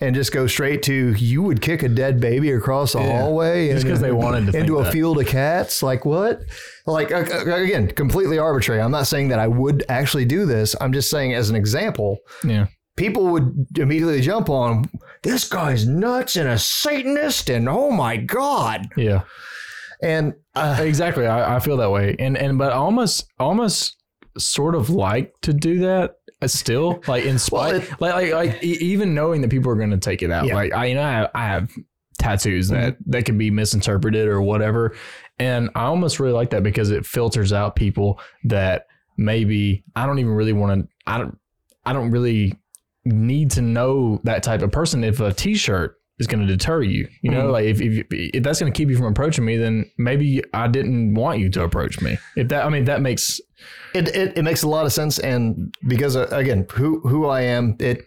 [0.02, 3.22] and just go straight to you would kick a dead baby across the Yeah.
[3.22, 4.92] hallway Just 'cause they wanted to into a that.
[4.92, 5.82] field of cats?
[5.82, 6.42] Like what?
[6.86, 8.82] Like again completely arbitrary.
[8.82, 10.76] I'm not saying that i would actually do this.
[10.82, 12.68] I'm just saying as an example yeah.
[12.98, 14.86] people would immediately jump on
[15.24, 18.88] this guy's nuts and a Satanist, and oh my god!
[18.98, 19.22] yeah.
[20.04, 21.26] And uh, exactly.
[21.26, 22.16] I, I feel that way.
[22.20, 23.96] And and but almost almost
[24.38, 28.54] sort of like to do that uh, still like in spite Well, it- like, like
[28.54, 30.56] like even knowing that people are going to take it out Yeah.
[30.56, 31.72] like i you know i have, I have
[32.18, 34.96] tattoos that that can be misinterpreted or whatever
[35.40, 40.20] and i almost really like that because it filters out people that maybe i don't
[40.20, 41.38] even really want to i don't
[41.86, 42.58] i don't really
[43.04, 47.08] need to know that type of person if a t-shirt is going to deter you
[47.22, 47.52] you know Mhm.
[47.52, 50.68] like if, if, if that's going to keep you from approaching me then maybe i
[50.68, 53.42] didn't want you to approach me if that i mean that makes
[53.94, 55.18] it, it it makes a lot of sense.
[55.18, 58.04] And because uh, again, who who I am, it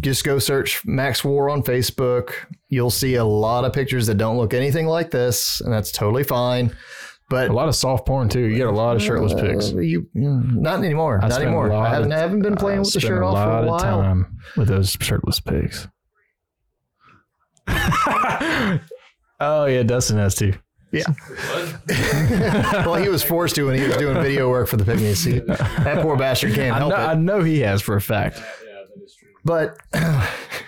[0.00, 2.32] just go search Max War on Facebook.
[2.68, 6.24] You'll see a lot of pictures that don't look anything like this, and that's totally
[6.24, 6.74] fine.
[7.30, 9.78] But a lot of soft porn too you get a lot of shirtless pics Uh,
[9.78, 11.20] you, you- not anymore.
[11.22, 11.72] I not anymore.
[11.72, 13.66] I haven't, of- haven't been playing I with the shirt a off for a of
[13.68, 13.78] while.
[13.78, 15.86] time with those shirtless pigs.
[19.40, 20.52] oh yeah, Dustin has to.
[20.92, 21.04] Yeah.
[22.84, 25.18] well, he was forced to when he was doing video work for the Pygmies.
[25.18, 27.06] See, that poor bastard can't I help know, it.
[27.06, 28.42] I know he has for a fact.
[29.44, 29.78] But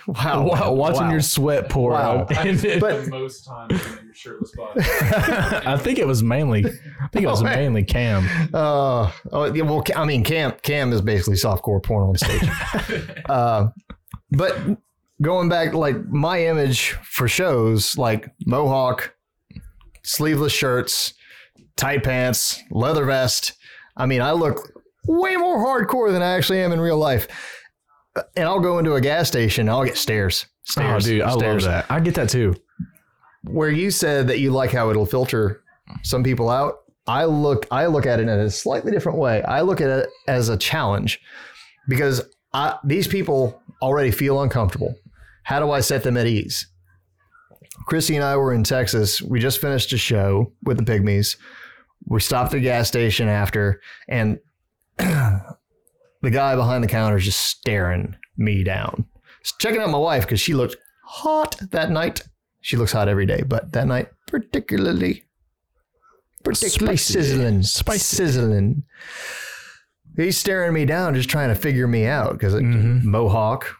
[0.06, 1.10] wow, Wa- watching wow.
[1.10, 2.20] your sweat pour Wow.
[2.30, 2.46] out.
[2.46, 4.80] And- But- most times in your shirtless body.
[4.80, 6.64] I think it was mainly.
[6.64, 8.24] I think it was Oh, mainly Cam.
[8.54, 12.48] Uh, oh, yeah, well, I mean, Cam Cam is basically softcore porn on stage.
[13.28, 13.66] uh,
[14.30, 14.56] but
[15.22, 19.14] going back, like my image for shows, like mohawk,
[20.02, 21.14] sleeveless shirts,
[21.76, 23.52] tight pants, leather vest.
[23.96, 24.72] I mean, I look
[25.06, 27.28] way more hardcore than I actually am in real life.
[28.36, 30.46] And I'll go into a gas station, and I'll get stares.
[30.76, 31.64] Oh, dude, I stares.
[31.64, 31.86] love that.
[31.90, 32.54] I get that too.
[33.44, 35.62] Where you said that you like how it'll filter
[36.02, 36.74] some people out,
[37.06, 39.42] I look I look at it in a slightly different way.
[39.42, 41.20] I look at it as a challenge
[41.88, 44.94] because I, these people already feel uncomfortable.
[45.44, 46.66] How do I set them at ease?
[47.86, 49.20] Chrissy and I were in Texas.
[49.22, 51.36] We just finished a show with the Pygmies.
[52.06, 54.38] We stopped at a gas station after, and
[54.98, 59.06] the guy behind the counter is just staring me down.
[59.58, 62.22] Checking out my wife because she looked hot that night.
[62.60, 65.24] She looks hot every day, but that night particularly,
[66.44, 67.12] particularly Spicy.
[67.22, 68.16] sizzling, Spicy.
[68.16, 68.82] sizzling.
[70.16, 73.02] He's staring me down, just trying to figure me out because Mhm.
[73.02, 73.74] Mohawk.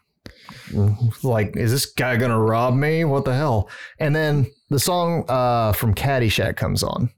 [1.22, 3.04] Like, is this guy gonna rob me?
[3.04, 3.68] What the hell?
[3.98, 7.10] And then the song uh, from Caddyshack comes on.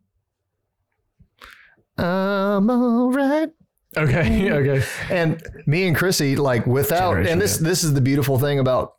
[1.97, 3.51] I'm alright.
[3.97, 4.51] Okay.
[4.55, 4.85] Okay.
[5.11, 7.67] And me and Chrissy, like without, Generation and this gap.
[7.67, 8.95] this is the beautiful thing about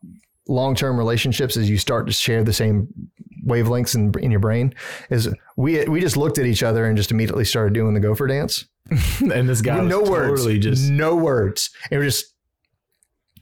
[0.48, 2.88] long term relationships is you start to share the same
[3.46, 4.74] wavelengths in, in your brain.
[5.10, 8.28] Is we we just looked at each other and just immediately started doing the gopher
[8.28, 8.66] dance.
[9.20, 12.35] and this guy no words, totally just no words, and we just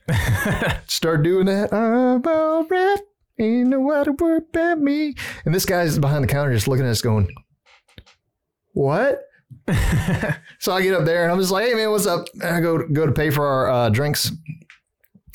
[0.88, 1.74] start doing that.
[1.74, 3.00] I'm alright.
[3.40, 5.16] Ain't no other word about me.
[5.46, 7.28] And this guy's behind the counter just looking at us going,
[8.74, 9.22] What?
[10.60, 12.26] so I get up there and I'm just like, Hey man, what's up?
[12.34, 14.30] And I go go to pay for our uh, drinks.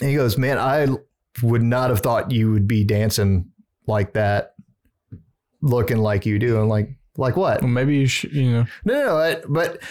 [0.00, 0.86] And he goes, Man, I
[1.42, 3.50] would not have thought you would be dancing
[3.86, 4.54] like that,
[5.62, 6.58] looking like you do.
[6.60, 7.62] I'm like, like what?
[7.62, 8.66] Well, maybe you should, you know.
[8.84, 9.16] No, no, no.
[9.18, 9.82] I- But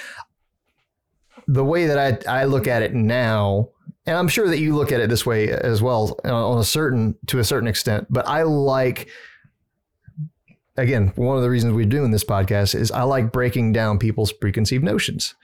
[1.47, 3.69] the way that I I look at it now,
[4.05, 6.63] and I'm sure that you look at it this way as well, uh, on a
[6.63, 8.07] certain to a certain extent.
[8.09, 9.09] But I like,
[10.75, 14.31] again, one of the reasons we're doing this podcast is I like breaking down people's
[14.31, 15.35] preconceived notions.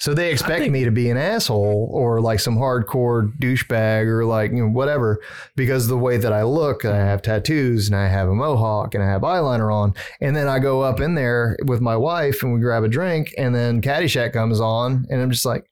[0.00, 4.24] So they expect think- me to be an asshole or like some hardcore douchebag or
[4.24, 5.20] like you know whatever
[5.56, 9.04] because the way that I look, I have tattoos and I have a mohawk and
[9.04, 12.54] I have eyeliner on, and then I go up in there with my wife and
[12.54, 15.66] we grab a drink, and then Caddyshack comes on, and I'm just like,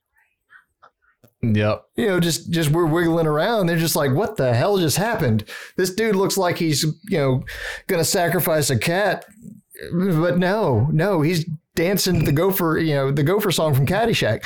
[1.41, 1.85] Yep.
[1.97, 3.67] you know, just just we're wiggling around.
[3.67, 5.45] They're just like, what the hell just happened?
[5.77, 7.45] This dude looks like he's you know
[7.87, 9.25] gonna sacrifice a cat,
[9.93, 11.47] but no, no, he's
[11.79, 14.45] dancing the gopher, you know, the gopher song from Caddyshack.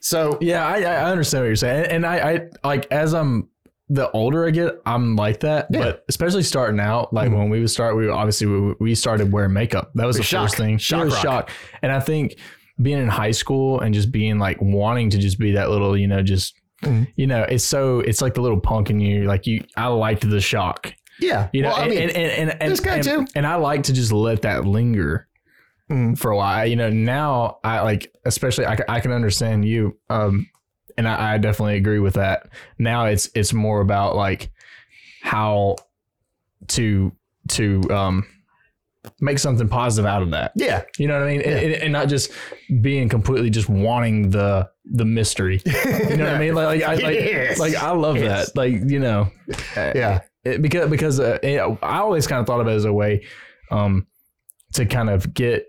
[0.00, 3.48] So Yeah, I, I understand what you're saying, and I, I like as I'm
[3.88, 5.68] the older I get, I'm like that.
[5.70, 5.80] Yeah.
[5.80, 9.52] But especially starting out, like when we would start, we obviously we, we started wearing
[9.52, 9.92] makeup.
[9.94, 10.44] That was the Shock.
[10.44, 10.76] first thing.
[10.78, 11.50] Shock shock.
[11.82, 12.36] And I think
[12.82, 16.06] being in high school and just being like wanting to just be that little, you
[16.08, 17.06] know, just Mhm.
[17.16, 19.24] you know, it's so it's like the little punk in you.
[19.24, 20.92] Like you, I liked the shock.
[21.18, 23.26] yeah, You know, well, I and, mean, and, and, and, and, this guy and, too.
[23.34, 25.25] and I like to just let that linger.
[26.16, 26.66] For a while.
[26.66, 30.48] You know, now I like, especially I, I can understand you, um,
[30.98, 32.48] and I, I definitely agree with that.
[32.78, 34.50] Now it's it's more about like
[35.22, 35.76] how
[36.68, 37.12] to
[37.48, 38.26] to um
[39.20, 40.50] make something positive out of that.
[40.56, 41.40] yeah, You know what I mean?
[41.42, 42.32] And, and, and not just
[42.80, 45.62] being completely just wanting the the mystery.
[45.66, 46.54] You know what I mean?
[46.54, 47.58] Like, like I like, Yes.
[47.60, 48.46] like I love Yes.
[48.52, 48.56] that.
[48.56, 49.30] Like you know,
[49.76, 52.92] yeah, it, because because uh, it, I always kind of thought of it as a
[52.92, 53.24] way
[53.70, 54.06] um,
[54.72, 55.66] to kind of get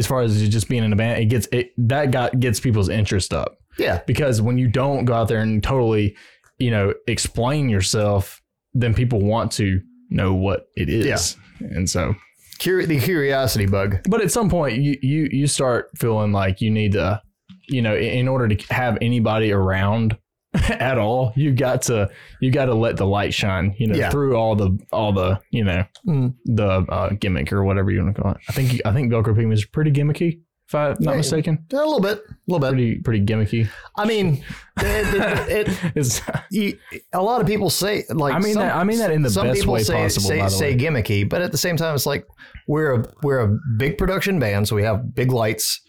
[0.00, 1.20] as far as just being in a band.
[1.22, 5.14] It gets it that got gets people's interest up yeah, because when you don't go
[5.14, 6.16] out there and totally
[6.58, 8.42] you know explain yourself,
[8.74, 11.68] then people want to know what it is, Yeah.
[11.76, 12.14] and so.
[12.62, 13.98] Cur- the curiosity bug.
[14.08, 17.22] But at some point, you you you start feeling like you need to,
[17.68, 20.18] you know, in in order to have anybody around
[20.68, 22.08] at all, you got to
[22.40, 24.10] you got to let the light shine, you know, Yeah.
[24.10, 26.34] through all the all the you know Mm.
[26.44, 28.38] the uh, gimmick or whatever you want to call it.
[28.48, 31.16] I think I think Velcro Pygmies is pretty gimmicky, if I'm not Yeah.
[31.18, 31.64] mistaken.
[31.72, 32.70] A little bit, a little bit.
[32.70, 33.68] Pretty pretty gimmicky.
[33.96, 34.42] I mean,
[34.78, 36.78] it, it, it, you,
[37.12, 39.30] a lot of people say like I mean some, that I mean that in the
[39.30, 40.28] some best people way say possible.
[40.30, 40.78] say, say way.
[40.78, 42.26] gimmicky, but at the same time, it's like
[42.66, 45.80] we're a we're a big production band, so we have big lights,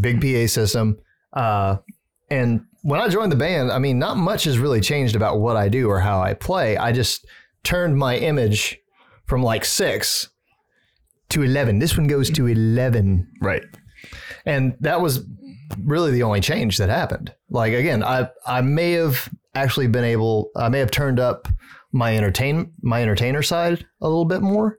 [0.00, 0.96] big PA system,
[1.32, 1.76] uh,
[2.30, 5.56] and when I joined the band, I mean, not much has really changed about what
[5.56, 6.76] I do or how I play.
[6.76, 7.26] I just
[7.64, 8.78] turned my image
[9.26, 10.28] from like six
[11.30, 11.80] to eleven.
[11.80, 13.64] This one goes to eleven right.
[14.44, 15.24] and that was
[15.82, 20.50] really the only change that happened like again i i may have actually been able
[20.54, 21.48] i may have turned up
[21.90, 24.78] my entertain my entertainer side a little bit more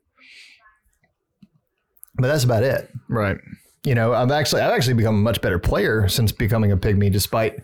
[2.16, 3.38] but that's about it Right.
[3.84, 7.12] you know i've actually i've actually become a much better player since becoming a pygmy
[7.12, 7.60] despite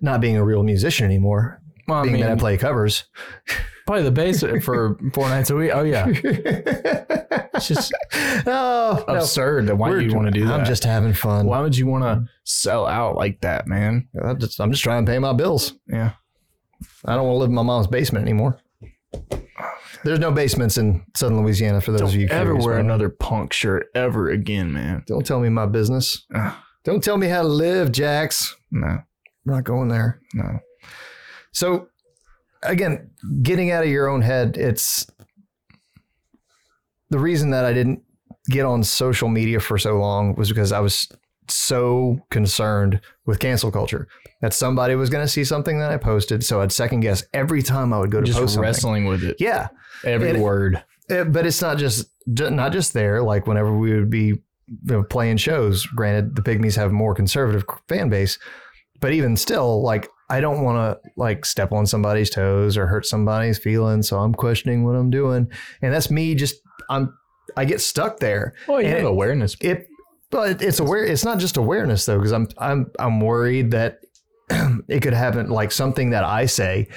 [0.00, 3.04] not being a real musician anymore Well, I being that I play covers.
[3.86, 5.70] Play the bass for four nights a week.
[5.74, 6.06] Oh yeah,
[7.54, 7.92] it's just
[8.46, 9.66] oh, absurd.
[9.66, 10.60] that Why do you want to do that?
[10.60, 11.46] I'm just having fun.
[11.46, 14.08] Why would you want to sell out like that, man?
[14.22, 15.74] I'm just, I'm just trying to pay my bills.
[15.88, 16.12] Yeah.
[17.04, 18.60] I don't want to live in my mom's basement anymore.
[20.02, 23.52] There's no basements in Southern Louisiana for those of you Don't ever wear another punk
[23.52, 25.02] shirt ever again, man.
[25.06, 26.26] Don't tell me my business.
[26.84, 28.56] Don't tell me how to live, Jax.
[28.70, 29.00] No,
[29.50, 30.20] I'm not going there.
[30.34, 30.60] no.
[31.52, 31.88] So,
[32.62, 33.10] again,
[33.42, 35.04] getting out of your own head, it's
[37.10, 38.02] the reason that I didn't
[38.48, 41.08] get on social media for so long was because I was
[41.48, 44.06] so concerned with cancel culture
[44.40, 46.44] that somebody was going to see something that I posted.
[46.44, 48.62] So I'd second guess every time I would go to Just post something.
[48.68, 49.36] wrestling with it.
[49.40, 49.68] Yeah.
[50.04, 50.82] Every And- word.
[51.10, 53.20] Uh, but it's not just not just there.
[53.20, 54.38] Like whenever we would be you
[54.84, 58.38] know, playing shows, granted the Pygmies have more conservative fan base,
[59.00, 63.06] but even still, like I don't want to like step on somebody's toes or hurt
[63.06, 65.50] somebody's feelings, so I'm questioning what I'm doing,
[65.82, 66.34] and that's me.
[66.34, 66.56] Just
[66.88, 67.12] I'm
[67.56, 68.54] I get stuck there.
[68.68, 69.56] Well, you And have it- awareness.
[69.60, 69.86] It,
[70.30, 71.04] but it's aware.
[71.04, 73.98] It's not just awareness though, because I'm I'm I'm worried that
[74.88, 75.48] it could happen.
[75.50, 76.88] Like something that I say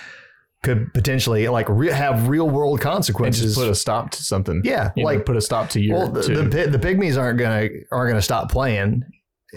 [0.63, 3.41] could potentially like re- have real world and consequences.
[3.43, 4.61] just put a stop to something.
[4.63, 5.97] yeah, You know, like put a stop to your.
[5.97, 9.03] well, the, to, the the pygmies aren't gonna aren't gonna stop playing.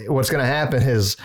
[0.07, 1.15] What's gonna happen is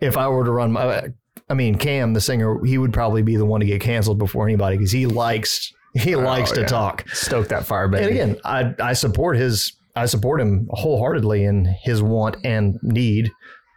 [0.00, 1.08] if I were to run my,
[1.48, 4.46] I mean Cam, the singer, he would probably be the one to get canceled before
[4.46, 6.68] anybody because he likes he oh, likes to Oh, yeah.
[6.68, 7.08] talk.
[7.10, 8.18] stoke that fire, baby.
[8.18, 13.32] And again, I I support his I support him wholeheartedly in his want and need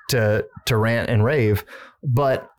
[0.09, 1.65] to to rant and rave,
[2.03, 2.49] but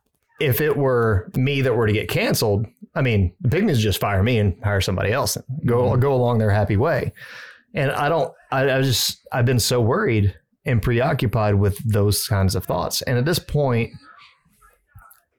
[0.41, 4.23] if it were me that were to get canceled, I mean, the pygmies just fire
[4.23, 6.01] me and hire somebody else and go mm-hmm.
[6.01, 7.13] go along their happy way.
[7.75, 10.35] And I don't I, I just I've been so worried
[10.67, 13.03] and preoccupied with those kinds of thoughts.
[13.03, 13.93] And at this point,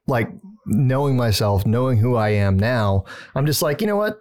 [0.07, 0.29] like
[0.65, 4.19] knowing myself, knowing who I am now, I'm just like, you know what?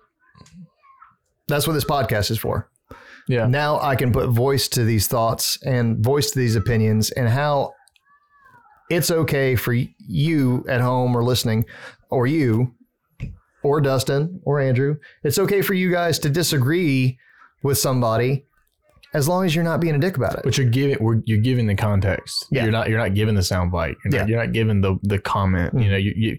[1.49, 2.71] That's what this podcast is for.
[3.29, 3.47] yeah.
[3.47, 7.73] Now I can put voice to these thoughts and voice to these opinions and how
[8.91, 11.67] it's okay for you at home or listening
[12.11, 12.75] or you
[13.63, 14.97] or Dustin or Andrew.
[15.23, 17.19] It's okay for you guys to disagree
[17.63, 18.47] with somebody
[19.15, 20.41] as long as you're not being a dick about it.
[20.45, 22.47] But you're giving we're, you're giving the context.
[22.51, 22.65] Yeah.
[22.65, 23.97] You're not you're not giving the sound bite.
[24.05, 24.21] You're, Yeah.
[24.21, 25.75] not, you're not giving the the comment.
[25.75, 25.85] Mm.
[25.85, 26.39] You know, you, you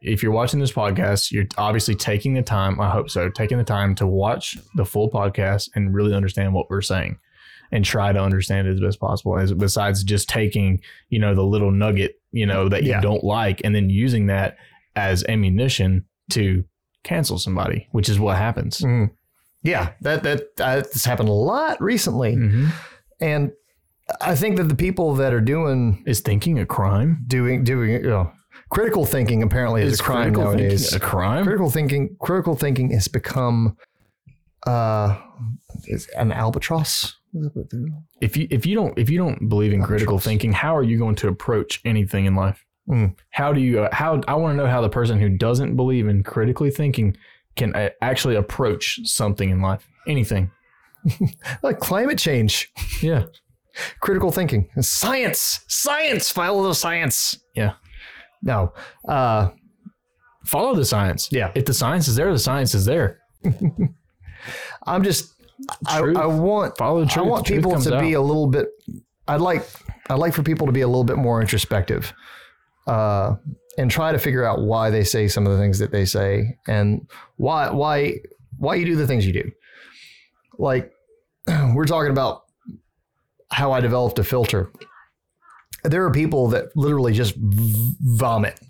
[0.00, 2.80] if you're watching this podcast, you're obviously taking the time.
[2.80, 3.28] I hope so.
[3.28, 7.18] Taking the time to watch the full podcast and really understand what we're saying,
[7.70, 9.38] and try to understand it as best possible.
[9.38, 13.00] As besides just taking you know the little nugget you know that you Yeah.
[13.00, 14.56] don't like and then using that
[14.96, 16.64] as ammunition to
[17.04, 18.78] cancel somebody, which is what happens.
[18.78, 19.10] Mm.
[19.62, 22.68] Yeah, that that that's happened a lot recently, Mhm.
[23.20, 23.52] and
[24.20, 27.24] I think that the people that are doing Is thinking a crime?
[27.28, 28.32] doing doing you know,
[28.70, 30.92] critical thinking apparently is, a crime critical thinking nowadays.
[30.94, 31.44] a crime?
[31.44, 33.76] critical thinking critical thinking has become
[34.66, 35.16] uh
[35.86, 37.16] is an albatross
[38.20, 40.98] if you if you don't if you don't believe in critical thinking, how are you
[40.98, 42.64] going to approach anything in life?
[42.88, 43.14] Mm.
[43.30, 46.08] How do you uh, how I want to know how the person who doesn't believe
[46.08, 47.16] in critically thinking
[47.56, 50.50] can uh, actually approach something in life, anything.
[51.62, 52.70] like climate change
[53.02, 53.24] Yeah,
[53.98, 57.72] critical thinking science science follow the science Yeah.
[58.40, 58.72] no
[59.08, 59.48] uh
[60.46, 61.28] follow the science.
[61.32, 61.50] Yeah.
[61.56, 63.18] if the science is there, the science is there.
[64.86, 65.34] i'm just
[65.86, 66.16] I, Truth.
[66.16, 68.68] I want Follow the i want truth people to be a little bit
[69.28, 69.64] i'd like
[70.10, 72.12] i'd like for people to be a little bit more introspective
[72.86, 73.34] uh
[73.78, 76.56] and try to figure out why they say some of the things that they say
[76.66, 78.18] and why why
[78.58, 79.50] why you do the things you do.
[80.58, 80.92] Like
[81.74, 82.44] we're talking about
[83.50, 84.70] how i developed a filter.
[85.84, 88.60] There are people that literally just v- vomit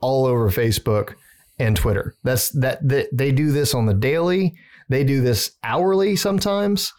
[0.00, 1.14] all over facebook
[1.58, 2.14] and twitter.
[2.24, 4.54] That's that, that they do this on the daily.
[4.88, 6.92] They do this hourly sometimes.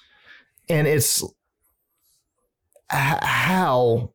[0.69, 1.23] And it's
[2.89, 4.13] how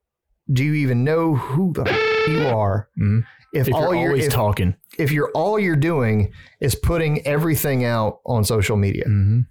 [0.53, 3.25] do you even know who the you are Mhm.
[3.53, 7.85] if, If all you're always if, talking, if you're all you're doing is putting everything
[7.85, 9.47] out on social media Mhm.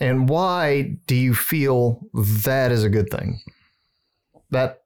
[0.00, 2.00] and why do you feel
[2.44, 3.40] that is a good thing
[4.50, 4.80] that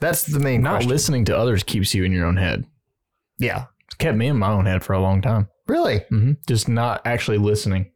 [0.00, 2.64] that's the main not question listening to others keeps you in your own head.
[3.38, 5.48] yeah It's kept me in my own head for a long time.
[5.66, 7.90] really hmm Just not actually listening.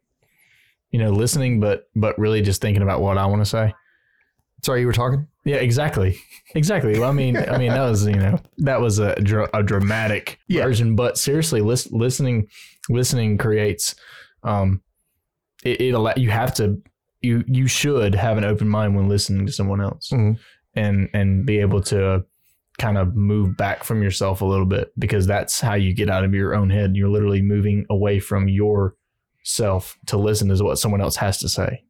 [0.91, 3.75] You know, listening, but but really just thinking about what I want to say.
[4.63, 6.17] Sorry you were talking Yeah, exactly,
[6.55, 6.99] exactly.
[6.99, 10.39] Well, I mean, I mean that was you know that was a, dra- a dramatic
[10.47, 10.63] Yeah.
[10.63, 12.47] version, but seriously, lis- listening
[12.89, 13.95] listening creates
[14.43, 14.81] um
[15.63, 16.81] it, it allow you have to
[17.21, 20.37] you you should have an open mind when listening to someone else Mhm.
[20.75, 22.23] and and be able to
[22.77, 26.23] kind of move back from yourself a little bit because that's how you get out
[26.23, 26.95] of your own head.
[26.95, 31.83] You're literally moving away from yourself to listen to what someone else has to say.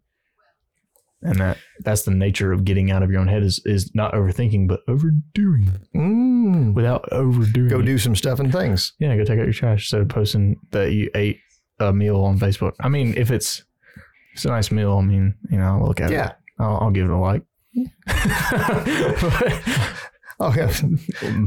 [1.21, 4.13] And that that's the nature of getting out of your own head is is not
[4.13, 6.73] overthinking but overdoing Mm.
[6.73, 7.67] without overdoing.
[7.67, 7.85] Go it.
[7.85, 8.93] do some stuff and things.
[8.99, 11.39] Yeah, go take out your trash instead of posting that you ate
[11.79, 12.71] a meal on Facebook.
[12.79, 13.63] I mean, if it's
[14.33, 16.29] it's a nice meal, I mean, you know, I'll look at Yeah.
[16.29, 16.35] it.
[16.59, 17.43] I'll, I'll give it a like.
[20.41, 20.71] Oh yeah.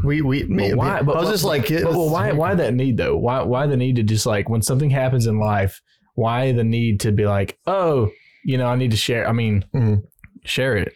[0.05, 1.01] We we me, why?
[1.01, 2.33] But, I was just like, but, but why?
[2.33, 3.16] Why that need though?
[3.16, 3.41] Why?
[3.41, 5.81] Why the need to just like when something happens in life?
[6.14, 8.11] Why the need to be like, oh,
[8.45, 9.28] you know, I need to share.
[9.28, 10.03] I mean, Mhm.
[10.45, 10.93] share it.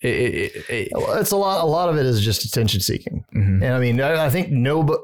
[0.00, 1.62] It, it, it, it- It's a lot.
[1.62, 3.62] A lot of it is just attention seeking, mhm.
[3.62, 5.00] and I mean, I, I think no, but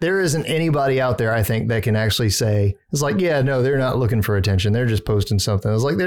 [0.00, 1.34] there isn't anybody out there.
[1.34, 4.72] I think that can actually say it's like, yeah, no, they're not looking for attention.
[4.72, 5.70] They're just posting something.
[5.72, 5.98] It's like,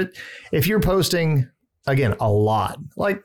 [0.50, 1.48] if you're posting
[1.86, 3.22] again a lot, like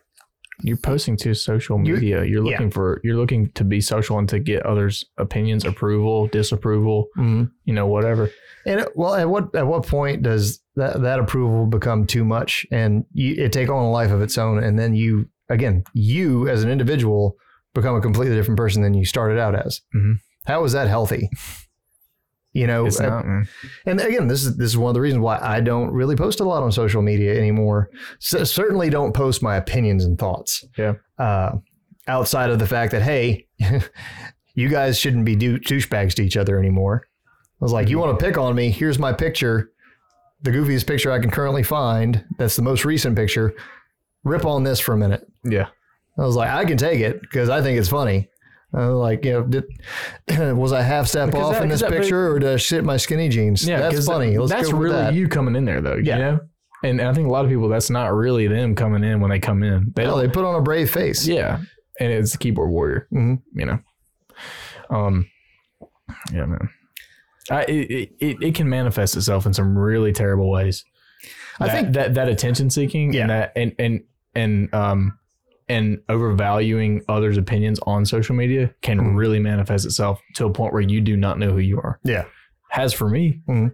[0.61, 2.23] You're posting to social media.
[2.25, 2.51] You're yeah.
[2.51, 2.99] looking for.
[3.03, 7.07] You're looking to be social and to get others' opinions, approval, disapproval.
[7.17, 8.29] You know, whatever.
[8.65, 12.65] And it, well, at what at what point does that that approval become too much
[12.71, 16.47] and you, it take on a life of its own, and then you again, you
[16.49, 17.35] as an individual
[17.73, 19.81] become a completely different person than you started out as?
[19.95, 20.15] Mhm.
[20.45, 21.29] How is that healthy?
[22.51, 23.23] You know, It's not.
[23.85, 26.39] And again, this is this is one of the reasons why I don't really post
[26.39, 27.89] a lot on social media anymore.
[28.19, 30.65] C- certainly, don't post my opinions and thoughts.
[30.77, 30.93] Yeah.
[31.19, 31.57] Uh,
[32.07, 33.45] outside of the fact that hey,
[34.55, 37.03] you guys shouldn't be dou- douchebags to each other anymore.
[37.61, 38.69] I was like, you want to pick on me?
[38.71, 39.71] Here's my picture,
[40.41, 42.23] the goofiest picture I can currently find.
[42.37, 43.53] That's the most recent picture.
[44.23, 45.27] Rip on this for a minute.
[45.43, 45.67] Yeah.
[46.17, 48.29] I was like, I can take it because I think it's funny.
[48.71, 49.63] Like, you know, did,
[50.55, 53.27] was I half step off that- in this picture, or did I shit my skinny
[53.29, 53.67] jeans?
[53.67, 54.37] Yeah, that's funny.
[54.37, 55.13] Let's that's really that.
[55.13, 55.95] you coming in there, though.
[55.95, 56.15] Yeah.
[56.17, 56.39] You know,
[56.83, 59.39] and, I think a lot of people that's not really them coming in when they
[59.39, 59.91] come in.
[59.95, 61.25] They No, they put on a brave face.
[61.27, 61.59] yeah,
[61.99, 63.07] and it's the keyboard warrior.
[63.11, 63.41] Mhm.
[63.53, 63.79] You know,
[64.89, 65.29] um,
[66.33, 66.69] yeah, man.
[67.51, 70.83] I, it, it it can manifest itself in some really terrible ways.
[71.59, 73.21] I That- think- that that attention seeking Yeah.
[73.21, 74.03] and that and and
[74.35, 75.17] and um
[75.67, 79.15] and overvaluing others' opinions on social media can Mhm.
[79.17, 81.99] really manifest itself to a point where you do not know who you are.
[82.03, 82.25] Yeah.
[82.69, 83.41] Has for me.
[83.47, 83.73] Mhm.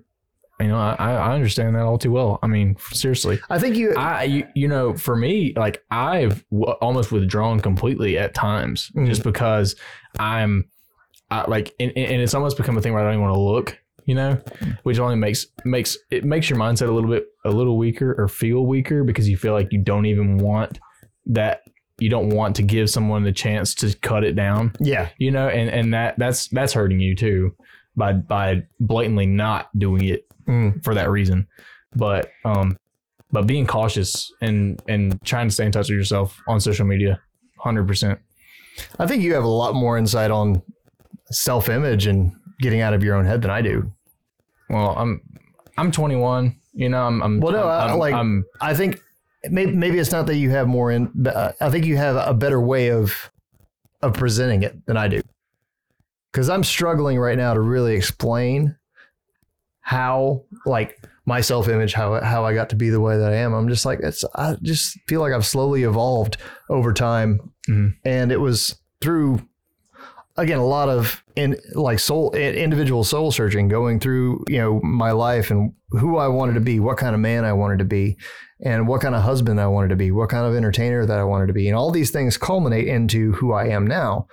[0.59, 2.39] You know, I, I understand that all too well.
[2.41, 3.93] I mean, seriously, I think you.
[3.95, 9.05] I you, you know, for me, like I've w- almost withdrawn completely at times Mhm.
[9.07, 9.75] just because
[10.17, 10.65] I'm,
[11.31, 13.39] I, like, and, and it's almost become a thing where I don't even want to
[13.39, 13.77] look.
[14.05, 14.39] You know,
[14.83, 18.27] which only makes makes it makes your mindset a little bit a little weaker or
[18.27, 20.77] feel weaker because you feel like you don't even want
[21.25, 21.61] that
[21.97, 25.09] you don't want to give someone the chance to cut it down yeah.
[25.17, 27.55] you know and and that that's that's hurting you too
[27.95, 30.83] by by blatantly not doing it Mm.
[30.83, 31.47] for that reason
[31.95, 32.77] but um
[33.31, 37.19] but being cautious and and trying to stay in touch with yourself on social media
[37.65, 38.19] 100%
[38.99, 40.61] I think you have a lot more insight on
[41.31, 43.91] self image and getting out of your own head than I do.
[44.69, 45.21] well i'm
[45.77, 48.99] i'm 21 you know i'm, I'm Well, no, I- I'm, like- I'm I think
[49.49, 52.15] maybe, maybe it's not that you have more in, but uh, I think you have
[52.15, 53.31] a better way of
[54.01, 55.21] of presenting it than I do.
[56.31, 58.75] Because I'm struggling right now to really explain
[59.81, 63.35] how, like, my self image, how how I got to be the way that I
[63.37, 63.53] am.
[63.53, 64.23] I'm just like it's.
[64.35, 66.37] I just feel like I've slowly evolved
[66.69, 67.95] over time, Mhm.
[68.03, 69.41] and it was through
[70.37, 75.11] again a lot of in like soul individual soul searching going through you know my
[75.11, 78.17] life and who i wanted to be what kind of man i wanted to be
[78.63, 81.23] and what kind of husband i wanted to be what kind of entertainer that i
[81.23, 81.67] wanted to be.
[81.67, 84.27] And all these things culminate into who i am now.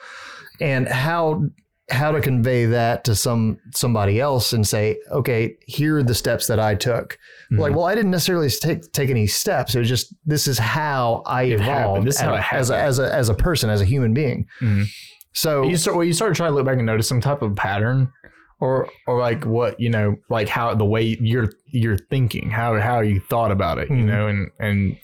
[0.61, 1.45] And how
[1.91, 6.47] how to convey that to some somebody else and say okay here are the steps
[6.47, 7.19] that i took.
[7.51, 9.75] Like well i didn't necessarily take take any steps.
[9.75, 12.99] It was just this is how i It evolved This is how as, a, as
[12.99, 14.47] a as a person as a human being.
[14.61, 14.87] Mhm.
[15.33, 17.55] So you start well, you start trying to look back and notice some type of
[17.57, 18.13] pattern
[18.61, 23.01] or or like what you know like how the way you're you're thinking how how
[23.01, 24.07] you thought about it you Mhm.
[24.07, 24.97] know and and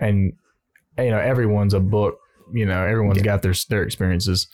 [0.00, 0.32] and
[0.98, 2.18] you know everyone's a book
[2.52, 4.46] you know everyone's got their their experiences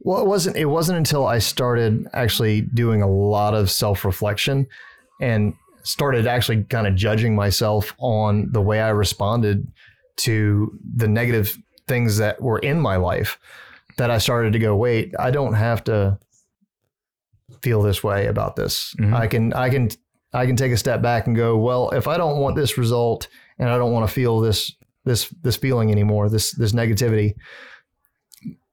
[0.00, 0.56] Well, it wasn't.
[0.56, 4.66] It wasn't until I started actually doing a lot of self reflection,
[5.20, 5.54] and
[5.84, 9.66] started actually kind of judging myself on the way I responded
[10.16, 11.56] to the negative
[11.86, 13.38] things that were in my life,
[13.96, 16.18] that I started to go, wait, I don't have to
[17.62, 18.94] feel this way about this.
[18.98, 19.14] Mhm.
[19.14, 19.52] I can.
[19.52, 19.90] I can.
[20.32, 23.28] I can take a step back and go, well, if I don't want this result,
[23.58, 24.72] and I don't want to feel this
[25.04, 27.34] this this feeling anymore, this this negativity,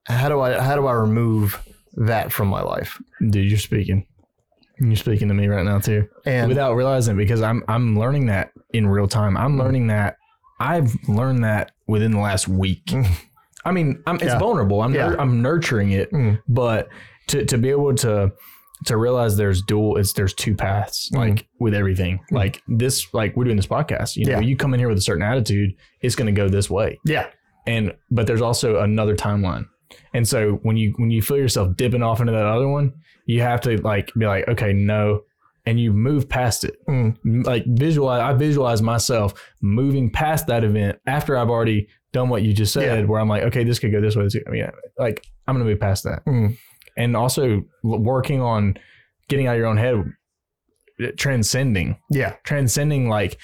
[0.06, 1.62] how do I how do I remove
[1.94, 3.00] that from my life?
[3.30, 4.08] dude you're speaking
[4.80, 8.26] you're speaking to me right now too And without realizing it because i'm i'm learning
[8.28, 10.16] that in real time i'm learning that
[10.60, 12.92] i've learned that within the last week
[13.66, 14.40] I mean, I'm, it's Yeah.
[14.40, 14.82] vulnerable.
[14.82, 15.16] I'm Yeah.
[15.20, 16.40] I'm nurturing it, Mm.
[16.48, 16.90] but
[17.28, 18.32] to to be able to
[18.86, 22.20] to realize there's dual, it's there's two paths, like with everything.
[22.32, 24.16] Like this, like we're doing this podcast.
[24.16, 24.42] You know, Mm.
[24.42, 24.48] Yeah.
[24.48, 27.28] you come in here with a certain attitude, it's going to go this way, Yeah.
[27.68, 29.66] and but there's also another timeline.
[30.14, 32.94] And so when you when you feel yourself dipping off into that other one,
[33.28, 35.22] you have to like be like, okay, no,
[35.68, 36.76] and you move past it.
[36.90, 37.46] Mm.
[37.46, 42.54] Like visualize, I visualize myself moving past that event after I've already done what you
[42.54, 43.06] just said, Yeah.
[43.06, 44.24] where I'm like, okay, this could go this way.
[44.24, 46.58] This could, I mean, like I'm gonna move past that, Mm.
[46.98, 48.78] and also working on
[49.30, 50.04] getting out of your own head,
[51.18, 52.34] transcending, Yeah.
[52.44, 53.38] transcending like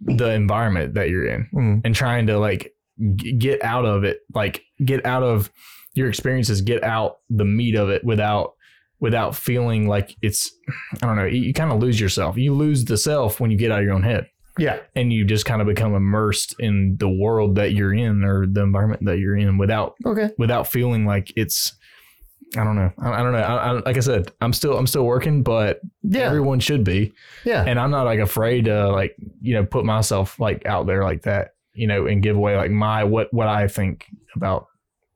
[0.00, 1.80] the environment that you're in Mm.
[1.84, 2.72] and trying to like
[3.16, 5.50] get out of it like get out of
[5.94, 8.52] your experiences get out the meat of it without
[9.00, 10.52] without feeling like it's
[11.02, 13.56] i don't know you, you kind of lose yourself you lose the self when you
[13.56, 14.26] get out of your own head
[14.58, 14.78] Yeah.
[14.94, 18.62] and you just kind of become immersed in the world that you're in or the
[18.62, 20.30] environment that you're in without Okay.
[20.38, 21.72] without feeling like it's
[22.56, 24.86] i don't know i, I don't know I, I, like i said i'm still i'm
[24.86, 26.20] still working but Yeah.
[26.22, 27.12] everyone should be
[27.44, 27.64] Yeah.
[27.66, 31.22] and I'm not like afraid to like you know put myself like out there like
[31.22, 34.66] that you know and give away like my what what I think about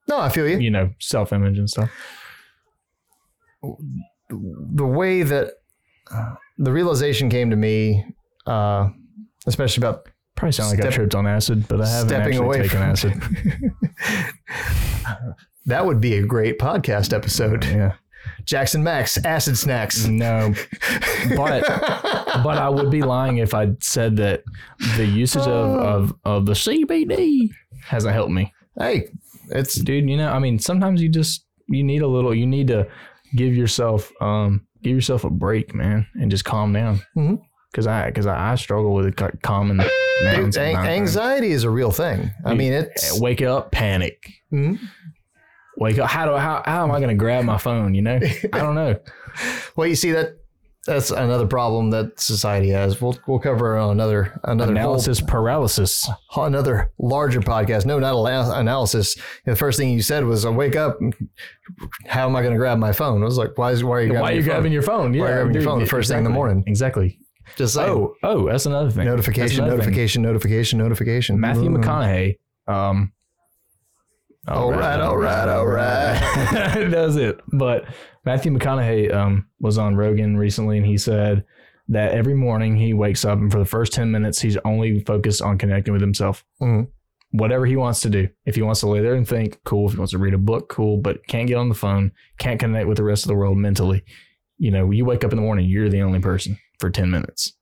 [0.09, 0.59] No, I feel you.
[0.59, 1.91] you know self image and stuff.
[3.63, 5.55] the way that
[6.11, 8.05] uh, the realization came to me,
[8.47, 8.89] uh,
[9.49, 12.63] especially about Probably sound like I tripped on acid, but I haven't stepping actually away
[12.63, 13.13] taken acid.
[15.67, 17.65] that would be a great podcast episode.
[17.65, 17.95] yeah,
[18.45, 20.07] Jackson Max, acid snacks.
[20.07, 20.55] no,
[21.37, 21.63] but
[22.45, 24.45] but I would be lying if I said that
[24.97, 27.51] the usage of of of the CBD
[27.85, 29.09] hasn't helped me, Hey,
[29.51, 30.09] it's dude.
[30.09, 32.35] You know, I mean, sometimes you just you need a little.
[32.35, 32.87] You need to
[33.35, 37.01] give yourself um give yourself a break, man, and just calm down.
[37.17, 37.41] Mhm.
[37.79, 42.33] Cause I, cause I, I struggle with common dude, an- anxiety is a real thing.
[42.45, 44.29] I mean, it's Wake up, panic.
[44.53, 44.81] Mhm.
[45.77, 46.11] Wake up.
[46.11, 47.95] How do how how am I going to grab my phone?
[47.95, 48.19] You know,
[48.53, 48.97] I don't know.
[49.77, 50.31] well, you see that
[50.87, 53.01] that's another problem that society has.
[53.01, 56.09] We'll we'll cover another another whole- Analysis paralysis.
[56.37, 57.87] another larger podcast.
[57.87, 59.17] No, not ala- analysis.
[59.45, 60.99] The first thing you said was, "I wake up.
[62.07, 64.01] How am I going to grab my phone?" I was like, "Why is why are
[64.03, 64.55] you grabbing Why are you your phone?
[64.55, 65.15] grabbing your phone?
[65.15, 66.65] Yeah, Why are you grabbing your phone the first thing in the morning?
[66.67, 67.19] Exactly.
[67.57, 67.91] Just saying.
[67.91, 69.05] Oh, oh, that's another thing.
[69.05, 69.87] That's notification, another thing.
[69.91, 71.41] notification, notification, notification.
[71.41, 71.83] Matthew Mm.
[71.85, 72.39] McConaughey.
[72.73, 73.13] Um,
[74.47, 76.19] All right, all right, all right.
[76.91, 77.41] That's it.
[77.53, 77.85] But
[78.25, 81.45] Matthew McConaughey um, was on Rogan recently, and he said
[81.89, 85.43] that every morning he wakes up, and for the first ten minutes, he's only focused
[85.43, 86.45] on connecting with himself.
[86.63, 86.89] Mhm.
[87.33, 88.29] Whatever he wants to do.
[88.47, 89.87] If he wants to lay there and think, cool.
[89.87, 90.97] If he wants to read a book, cool.
[90.97, 94.03] But can't get on the phone, can't connect with the rest of the world mentally.
[94.57, 97.55] You know, you wake up in the morning, you're the only person for ten minutes.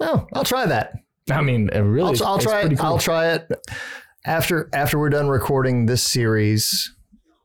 [0.00, 0.92] No, I'll try that.
[1.30, 2.76] I mean, it really, I'll, I'll try it.
[2.76, 2.86] cool.
[2.86, 3.48] I'll try it
[4.26, 6.92] after after we're done recording this series,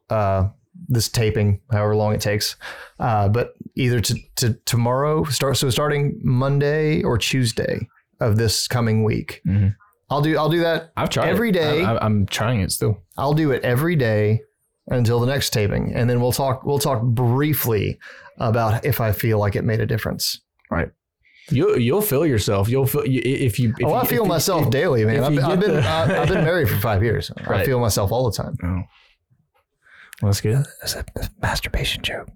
[0.09, 0.49] uh,
[0.87, 2.55] this taping, however long it takes.
[2.99, 5.57] Uh, but either to, to tomorrow start.
[5.57, 7.87] So starting Monday or Tuesday
[8.19, 9.75] of this coming week, Mhm.
[10.09, 10.91] I'll do I'll do that.
[10.97, 11.83] I've tried every day.
[11.83, 12.97] I, I'm trying it still.
[13.17, 14.41] I'll do it every day
[14.87, 16.63] until the next taping, and then we'll talk.
[16.65, 17.99] We'll talk briefly
[18.39, 20.41] about if I feel like it made a difference.
[21.49, 22.67] You'll you'll feel yourself.
[22.69, 23.69] You'll feel you- if you.
[23.79, 25.23] If oh, you, I feel you- myself if- daily, man.
[25.23, 27.31] I've, been- I've been the- I- I've been married for five years.
[27.47, 28.55] I feel myself all the time.
[28.63, 28.67] Oh.
[30.21, 30.65] Well, that's good.
[30.83, 31.05] It's a
[31.41, 32.27] masturbation joke.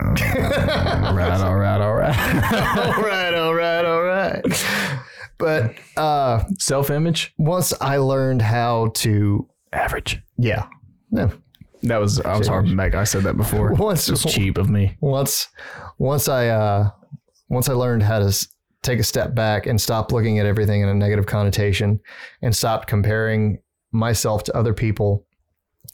[0.00, 2.16] all right, all right, all right.
[2.96, 4.44] all right, all right, all right.
[5.38, 10.20] But uh, Self image, once I learned how to, average.
[10.38, 10.66] yeah,
[11.10, 11.30] no,
[11.82, 12.94] That was I was harping back.
[12.94, 13.72] I said that before.
[13.74, 14.96] Once- it's cheap of me.
[15.00, 15.48] once
[15.98, 16.90] once I uh,
[17.48, 18.48] once I learned how to
[18.82, 22.00] take a step back and stop looking at everything in a negative connotation
[22.42, 23.58] and stop comparing
[23.92, 25.24] myself to other people,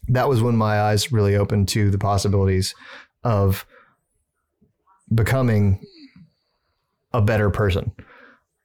[0.08, 2.74] that was when my eyes really opened to the possibilities
[3.22, 3.66] of
[5.14, 5.84] becoming
[7.12, 7.92] a better person.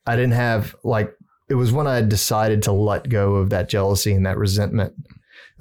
[0.05, 1.15] I didn't have like
[1.49, 4.93] it was when I decided to let go of that jealousy and that resentment.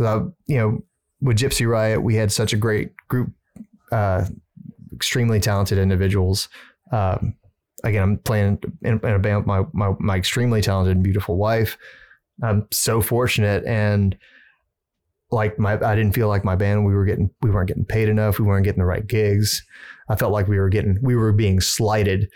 [0.01, 0.83] I, you know,
[1.21, 3.31] with Gypsy Riot, we had such a great group,
[3.93, 4.27] uh,
[4.95, 6.49] extremely talented individuals.
[6.93, 7.35] Um,
[7.83, 11.37] again, I'm playing in, in a band with my, my my extremely talented and beautiful
[11.37, 11.77] wife.
[12.43, 14.17] I'm so fortunate and
[15.31, 18.09] like my I didn't feel like my band we were getting we weren't getting paid
[18.09, 18.39] enough.
[18.39, 19.65] We weren't getting the right gigs.
[20.09, 22.29] I felt like we were getting we were being slighted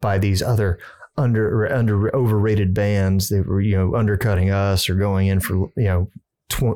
[0.00, 0.78] by these other
[1.16, 5.84] under under overrated bands that were you know undercutting us or going in for you
[5.84, 6.10] know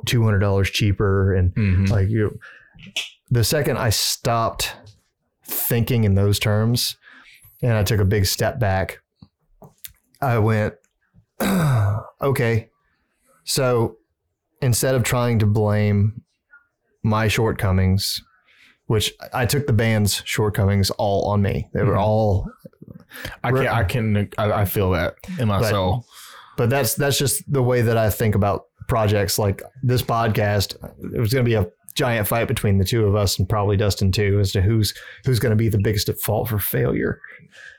[0.06, 1.90] two hundred dollars cheaper and Mhm.
[1.90, 2.38] like you
[3.30, 4.74] the second I stopped
[5.44, 6.96] thinking in those terms
[7.62, 9.00] and I took a big step back,
[10.20, 10.74] I went,
[12.20, 12.68] okay,
[13.44, 13.96] so
[14.60, 16.22] instead of trying to blame
[17.02, 18.22] my shortcomings,
[18.86, 21.68] which I took the band's shortcomings all on me.
[21.72, 22.00] They were Mhm.
[22.00, 22.50] all,
[23.44, 25.70] I can I can I, feel that in my Right.
[25.70, 26.04] soul.
[26.56, 30.74] but that's that's just the way that I think about projects like this podcast.
[31.14, 31.66] It was going to be a
[31.98, 34.94] giant fight between the two of us and probably Dustin too as to who's
[35.24, 37.20] who's going to be the biggest at fault for failure.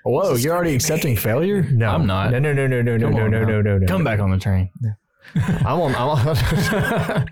[0.04, 1.64] Whoa, you're already accepting failure?
[1.72, 2.32] No, I'm not.
[2.32, 3.48] No, no, no, no, no, no, Come no, on no, now.
[3.48, 3.88] no, no, no.
[3.88, 4.70] Come back on the train.
[5.36, 5.96] I'm on.
[5.96, 7.26] I'm on.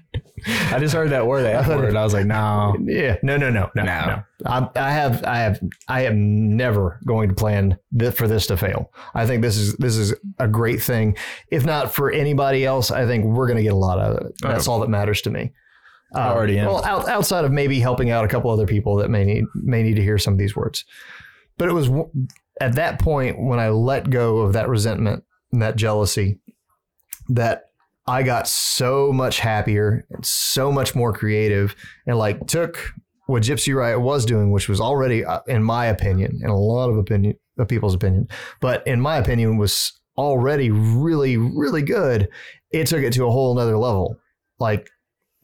[0.71, 1.95] I just heard that word, the F word.
[1.95, 2.75] I was like, no.
[2.85, 4.05] Yeah, no, no, no, no, No.
[4.05, 4.23] no.
[4.45, 8.55] I, I have, I have, I am never going to plan this, for this to
[8.57, 8.91] fail.
[9.15, 11.17] I think this is this is a great thing.
[11.49, 14.27] If not for anybody else, I think we're going to get a lot out of
[14.27, 14.33] it.
[14.43, 14.47] Oh.
[14.49, 15.53] That's all that matters to me.
[16.13, 16.67] I already am.
[16.67, 19.83] Well, out, outside of maybe helping out a couple other people that may need may
[19.83, 20.85] need to hear some of these words,
[21.57, 22.09] but it was w-
[22.61, 26.39] at that point when I let go of that resentment and that jealousy
[27.29, 27.63] that
[28.07, 32.93] I got so much happier and so much more creative and like took
[33.25, 36.89] what Gypsy Riot was doing, which was already, uh, in my opinion, and a lot
[36.89, 38.29] of opinion of people's opinion,
[38.61, 42.29] but in my opinion was already really, really good.
[42.71, 44.17] It took it to a whole nother level,
[44.59, 44.89] like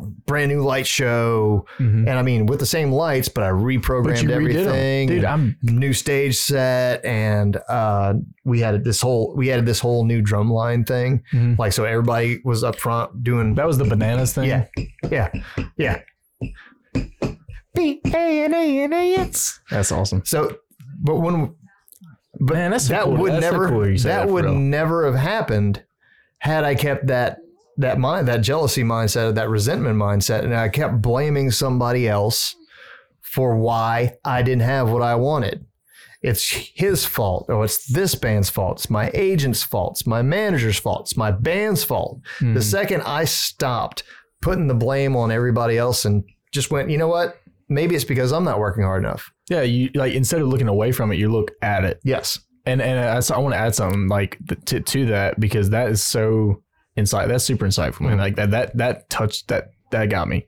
[0.04, 2.08] brand new light show, Mhm.
[2.08, 4.36] and I mean with the same lights, but I reprogrammed But you redid 'em.
[4.68, 8.14] everything, Dude, I'm new stage set, and uh,
[8.46, 11.58] we had this whole we added this whole new drum line thing, Mhm.
[11.58, 14.50] like so everybody was up front doing that was the bananas thing.
[14.50, 14.66] yeah,
[15.10, 15.30] yeah,
[15.78, 16.00] yeah.
[17.76, 19.60] B-A-N-A-N-A-S.
[19.70, 20.22] That's awesome.
[20.26, 20.58] So,
[21.02, 21.54] but when,
[22.40, 23.18] but Man, that's that cool.
[23.18, 24.54] would That's never, cool that that would real.
[24.56, 25.84] never have happened
[26.40, 27.38] had I kept that
[27.78, 32.56] that mind, that jealousy mindset, that resentment mindset, and I kept blaming somebody else
[33.22, 35.66] for why I didn't have what I wanted.
[36.22, 37.48] It's his fault.
[37.50, 38.78] Oh, it's this band's fault.
[38.78, 39.94] It's my agent's fault.
[39.94, 41.02] It's my manager's fault.
[41.02, 42.22] It's my band's fault.
[42.40, 42.54] Hmm.
[42.54, 44.04] The second I stopped
[44.42, 47.38] putting the blame on everybody else and just went, you know what?
[47.68, 49.32] Maybe it's because I'm not working hard enough.
[49.50, 52.00] Yeah, you like instead of looking away from it, you look at it.
[52.04, 52.40] Yes.
[52.66, 55.90] And and I, so I want to add something like to to that because that
[55.90, 56.62] is so
[56.96, 57.28] insight.
[57.28, 58.18] That's super insightful, man.
[58.18, 58.20] Mhm.
[58.20, 60.48] Like that that that touched that that got me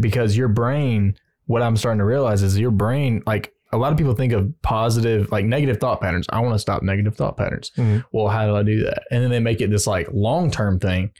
[0.00, 1.16] because your brain.
[1.46, 3.22] What I'm starting to realize is your brain.
[3.26, 6.26] Like a lot of people think of positive, like negative thought patterns.
[6.30, 7.70] I want to stop negative thought patterns.
[7.76, 8.02] Mhm.
[8.12, 9.02] Well, how do I do that?
[9.10, 11.10] And then they make it this like long term thing.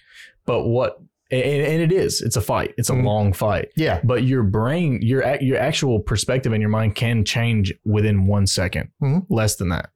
[0.47, 0.99] But what
[1.31, 1.43] and,
[1.83, 2.23] it is.
[2.23, 2.73] It's a fight.
[2.79, 3.05] It's a Mhm.
[3.05, 4.01] long fight Yeah.
[4.05, 8.89] but your brain your your actual perspective in your mind can change within one second,
[9.03, 9.27] Mhm.
[9.29, 9.91] less than that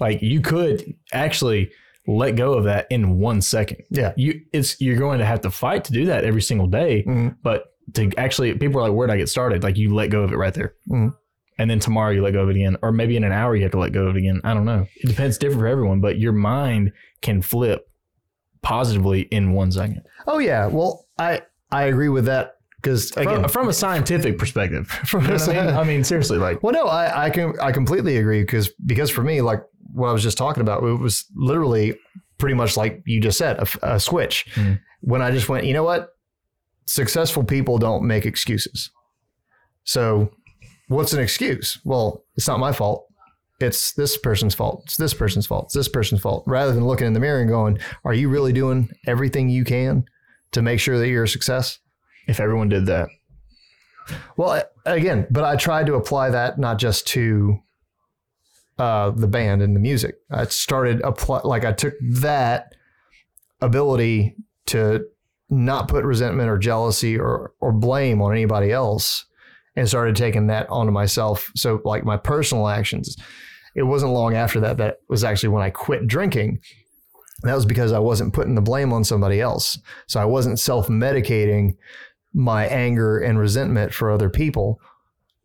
[0.00, 1.70] like you could actually
[2.06, 4.12] let go of that in one second Yeah.
[4.16, 7.36] you it's you're going to have to fight to do that every single day Mhm.
[7.42, 10.32] but to actually people are like where'd i get started like you let go of
[10.32, 11.14] it right there Mhm.
[11.58, 13.62] and then tomorrow you let go of it again or maybe in an hour you
[13.62, 16.00] have to let go of it again i don't know it depends different for everyone
[16.00, 17.86] but your mind can flip
[18.62, 20.66] positively in one second Oh yeah.
[20.66, 21.42] Well, I
[21.72, 25.48] I agree with that because again, from, from a scientific perspective From You know I,
[25.48, 25.74] mean?
[25.78, 29.22] I mean seriously like well, no, I I can I completely agree because because for
[29.22, 31.96] me, like what I was just talking about, it was literally
[32.38, 34.46] pretty much like you just said—a switch.
[34.54, 34.80] Mhm.
[35.00, 36.10] When I just went, you know what,
[36.86, 38.90] successful people don't make excuses.
[39.84, 40.30] So,
[40.88, 41.78] what's an excuse?
[41.84, 43.06] Well, it's not my fault.
[43.60, 44.82] It's this person's fault.
[44.86, 45.66] It's this person's fault.
[45.66, 46.44] It's this person's fault.
[46.46, 50.04] Rather than looking in the mirror and going, "Are you really doing everything you can
[50.52, 51.78] to make sure that you're a success?"
[52.28, 53.08] if everyone did that
[54.36, 57.58] Well, again, but I tried to apply that not just to
[58.78, 60.16] uh, the band and the music.
[60.30, 62.74] I started apply like I took that
[63.60, 65.04] ability to
[65.50, 69.24] not put resentment or jealousy or or blame on anybody else,
[69.76, 71.50] and started taking that onto myself.
[71.54, 73.16] So, like my personal actions,
[73.74, 76.60] it wasn't long after that that was actually when I quit drinking.
[77.42, 79.78] That was because I wasn't putting the blame on somebody else.
[80.06, 81.76] So I wasn't self medicating
[82.34, 84.80] my anger and resentment for other people.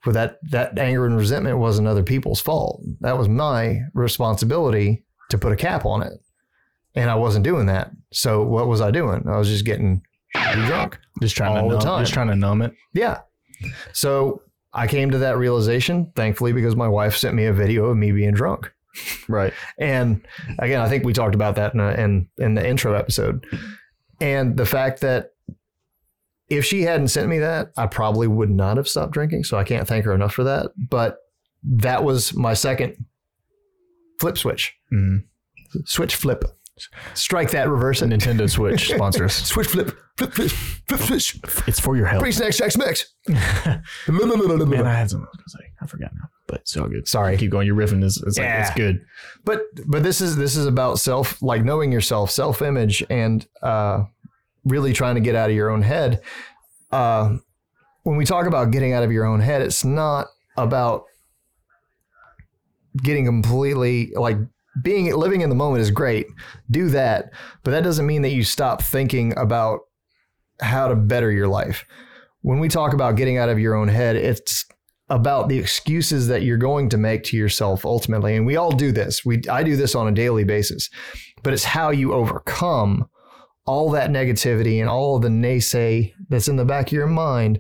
[0.02, 2.82] For that, that anger and resentment wasn't other people's fault.
[3.02, 6.14] That was my responsibility to put a cap on it.
[6.96, 7.92] And I wasn't doing that.
[8.12, 9.24] So what was I doing?
[9.28, 10.02] I was just getting
[10.34, 10.98] drunk.
[11.22, 12.02] just trying All to the numb, time.
[12.04, 13.22] just trying to numb it Yeah.
[13.94, 14.42] So
[14.74, 18.12] I came to that realization, thankfully, because my wife sent me a video of me
[18.12, 18.72] being drunk.
[19.28, 20.26] right And
[20.60, 23.46] again, I think we talked about that in, a, in in the intro episode.
[24.22, 25.34] And the fact that
[26.50, 29.44] if she hadn't sent me that, I probably would not have stopped drinking.
[29.44, 30.72] So I can't thank her enough for that.
[30.78, 31.18] But
[31.64, 32.96] that was my second
[34.20, 34.76] flip switch.
[34.92, 35.24] mm.
[35.86, 36.44] Switch flip.
[37.16, 38.10] Strike that, reverse it.
[38.10, 39.98] nintendo switch sponsors Switch flip.
[40.18, 40.52] Flip flip.
[40.52, 41.40] Flip switch.
[41.68, 43.14] it's for your health Bring snacks, snacks, mix.
[43.28, 47.08] man i had something i was gonna say i forgot now but it's all good
[47.08, 47.36] Sorry.
[47.36, 48.62] keep going your riffing is it's like Yeah.
[48.68, 49.04] it's good
[49.44, 54.04] but but this is this is about self like knowing yourself self image and uh
[54.68, 56.22] really trying to get out of your own head,
[56.92, 57.38] uh,
[58.04, 61.04] when we talk about getting out of your own head, it's not about
[63.04, 64.38] getting completely like
[64.82, 66.28] being living in the moment is great.
[66.70, 67.32] Do that,
[67.64, 69.82] but that doesn't mean that you stop thinking about
[70.62, 71.86] how to better your life.
[72.42, 74.66] When we talk about getting out of your own head, it's
[75.10, 78.36] about the excuses that you're going to make to yourself ultimately.
[78.36, 79.26] And we all do this.
[79.26, 80.90] We I do this on a daily basis.
[81.44, 83.10] But it's how you overcome
[83.68, 87.60] all that negativity and all the naysay that's in the back of your mind.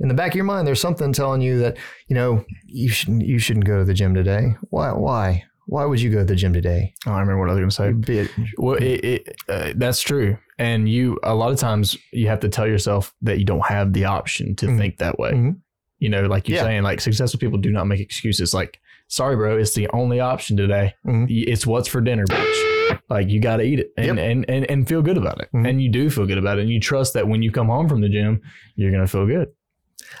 [0.00, 1.76] In the back of your mind, there's something telling you that,
[2.06, 4.54] you know, you shouldn't you shouldn't go to the gym today.
[4.70, 5.44] Why why?
[5.66, 6.94] Why would you go to the gym today?
[7.06, 8.44] Oh, I remember what I was going to say.
[8.56, 10.38] Well, it, it, uh, that's true.
[10.58, 13.92] And you, a lot of times, you have to tell yourself that you don't have
[13.92, 14.78] the option to Mhm.
[14.78, 15.32] think that way.
[15.32, 15.56] Mhm.
[15.98, 16.62] You know, like you're Yeah.
[16.64, 18.54] saying, like successful people do not make excuses.
[18.54, 20.94] Like, sorry, bro, it's the only option today.
[21.06, 21.26] Mhm.
[21.28, 22.77] It's what's for dinner, bitch.
[23.10, 24.18] Like you got to eat it and, Yep.
[24.18, 25.48] and, and, and feel good about it.
[25.54, 25.68] Mhm.
[25.68, 26.62] And you do feel good about it.
[26.62, 28.42] And you trust that when you come home from the gym,
[28.76, 29.48] you're going to feel good.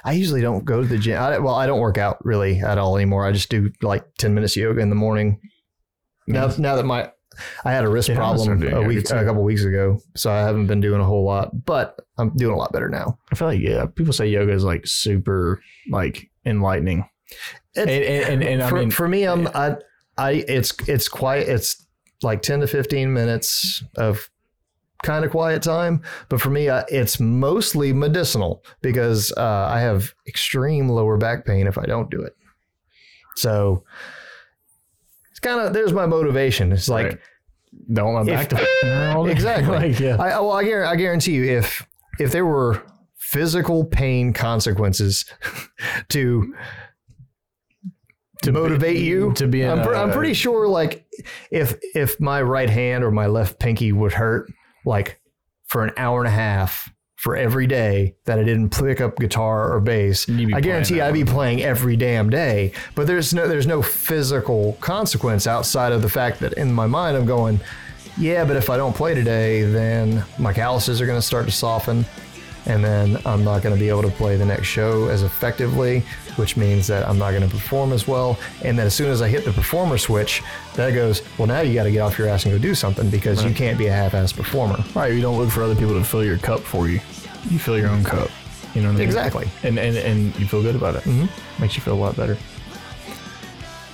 [0.04, 1.20] I usually don't go to the gym.
[1.20, 3.26] I, well, I don't work out really at all anymore.
[3.26, 5.40] I just do like 10 minutes of yoga in the morning.
[6.26, 7.10] Now, now that my
[7.64, 10.00] I had a wrist Yeah, I'm gonna start problem a week, a couple weeks ago,
[10.16, 13.16] so I haven't been doing a whole lot, but I'm doing a lot better now.
[13.30, 17.08] I feel like, yeah, people say yoga is like super like enlightening.
[17.76, 19.76] It- and, and, and, and I for, mean, for me, I'm I,
[20.18, 21.48] I it's it's quiet.
[21.48, 21.86] It's
[22.22, 24.30] like 10 to 15 minutes of
[25.04, 30.12] kind of quiet time, but for me, uh, it's mostly medicinal because uh, I have
[30.26, 32.34] extreme lower back pain if I don't do it.
[33.36, 33.84] So
[35.30, 36.72] it's kind of there's my motivation.
[36.72, 37.18] It's like Right.
[37.92, 39.26] don't want back to.
[39.30, 39.76] Exactly.
[39.90, 40.16] like, yeah.
[40.16, 41.86] I well, I guarantee, I guarantee you, if
[42.18, 42.82] if there were
[43.16, 45.24] physical pain consequences
[46.08, 46.54] to
[48.42, 49.32] to motivate you?
[49.34, 51.06] to be in I'm, a- I'm pretty sure like
[51.50, 54.50] if if my right hand or my left pinky would hurt
[54.84, 55.20] like
[55.66, 59.72] for an hour and a half for every day that I didn't pick up guitar
[59.72, 62.72] or bass, I guarantee I'd be playing every damn day.
[62.94, 67.16] But there's no there's no physical consequence outside of the fact that in my mind
[67.16, 67.58] I'm going,
[68.16, 71.52] yeah, but if I don't play today, then my calluses are going to start to
[71.52, 72.04] soften,
[72.68, 76.00] and then I'm not going to be able to play the next show as effectively,
[76.36, 78.38] which means that I'm not going to perform as well.
[78.62, 80.42] And then as soon as I hit the performer switch,
[80.74, 83.10] that goes, well, now you got to get off your ass and go do something
[83.10, 84.84] because you can't be a half-ass performer.
[84.94, 87.00] Right, you don't look for other people to fill your cup for you.
[87.50, 88.30] You fill your own cup.
[88.74, 89.08] You know what I mean?
[89.08, 89.48] Exactly.
[89.62, 91.04] And and, and you feel good about it.
[91.04, 91.62] Mm-hmm.
[91.62, 92.36] Makes you feel a lot better.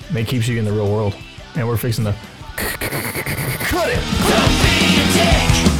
[0.08, 1.14] And it keeps you in the real world.
[1.54, 2.14] And we're fixing the
[2.56, 5.73] Cut it.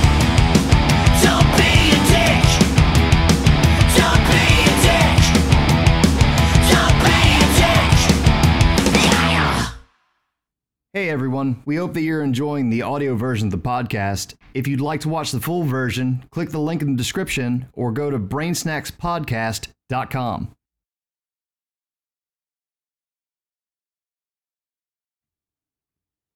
[10.94, 14.36] Hey everyone, we hope that you're enjoying the audio version of the podcast.
[14.54, 17.90] If you'd like to watch the full version, click the link in the description or
[17.90, 20.54] go to brainsnackspodcast.com.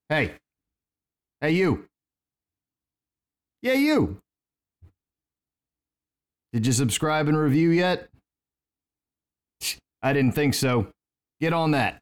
[0.09, 0.35] Hey.
[1.41, 1.85] Hey you.
[3.63, 4.21] Yeah, you.
[6.53, 8.09] Did you subscribe and review yet?
[10.03, 10.89] I didn't think so.
[11.41, 12.01] Get on that.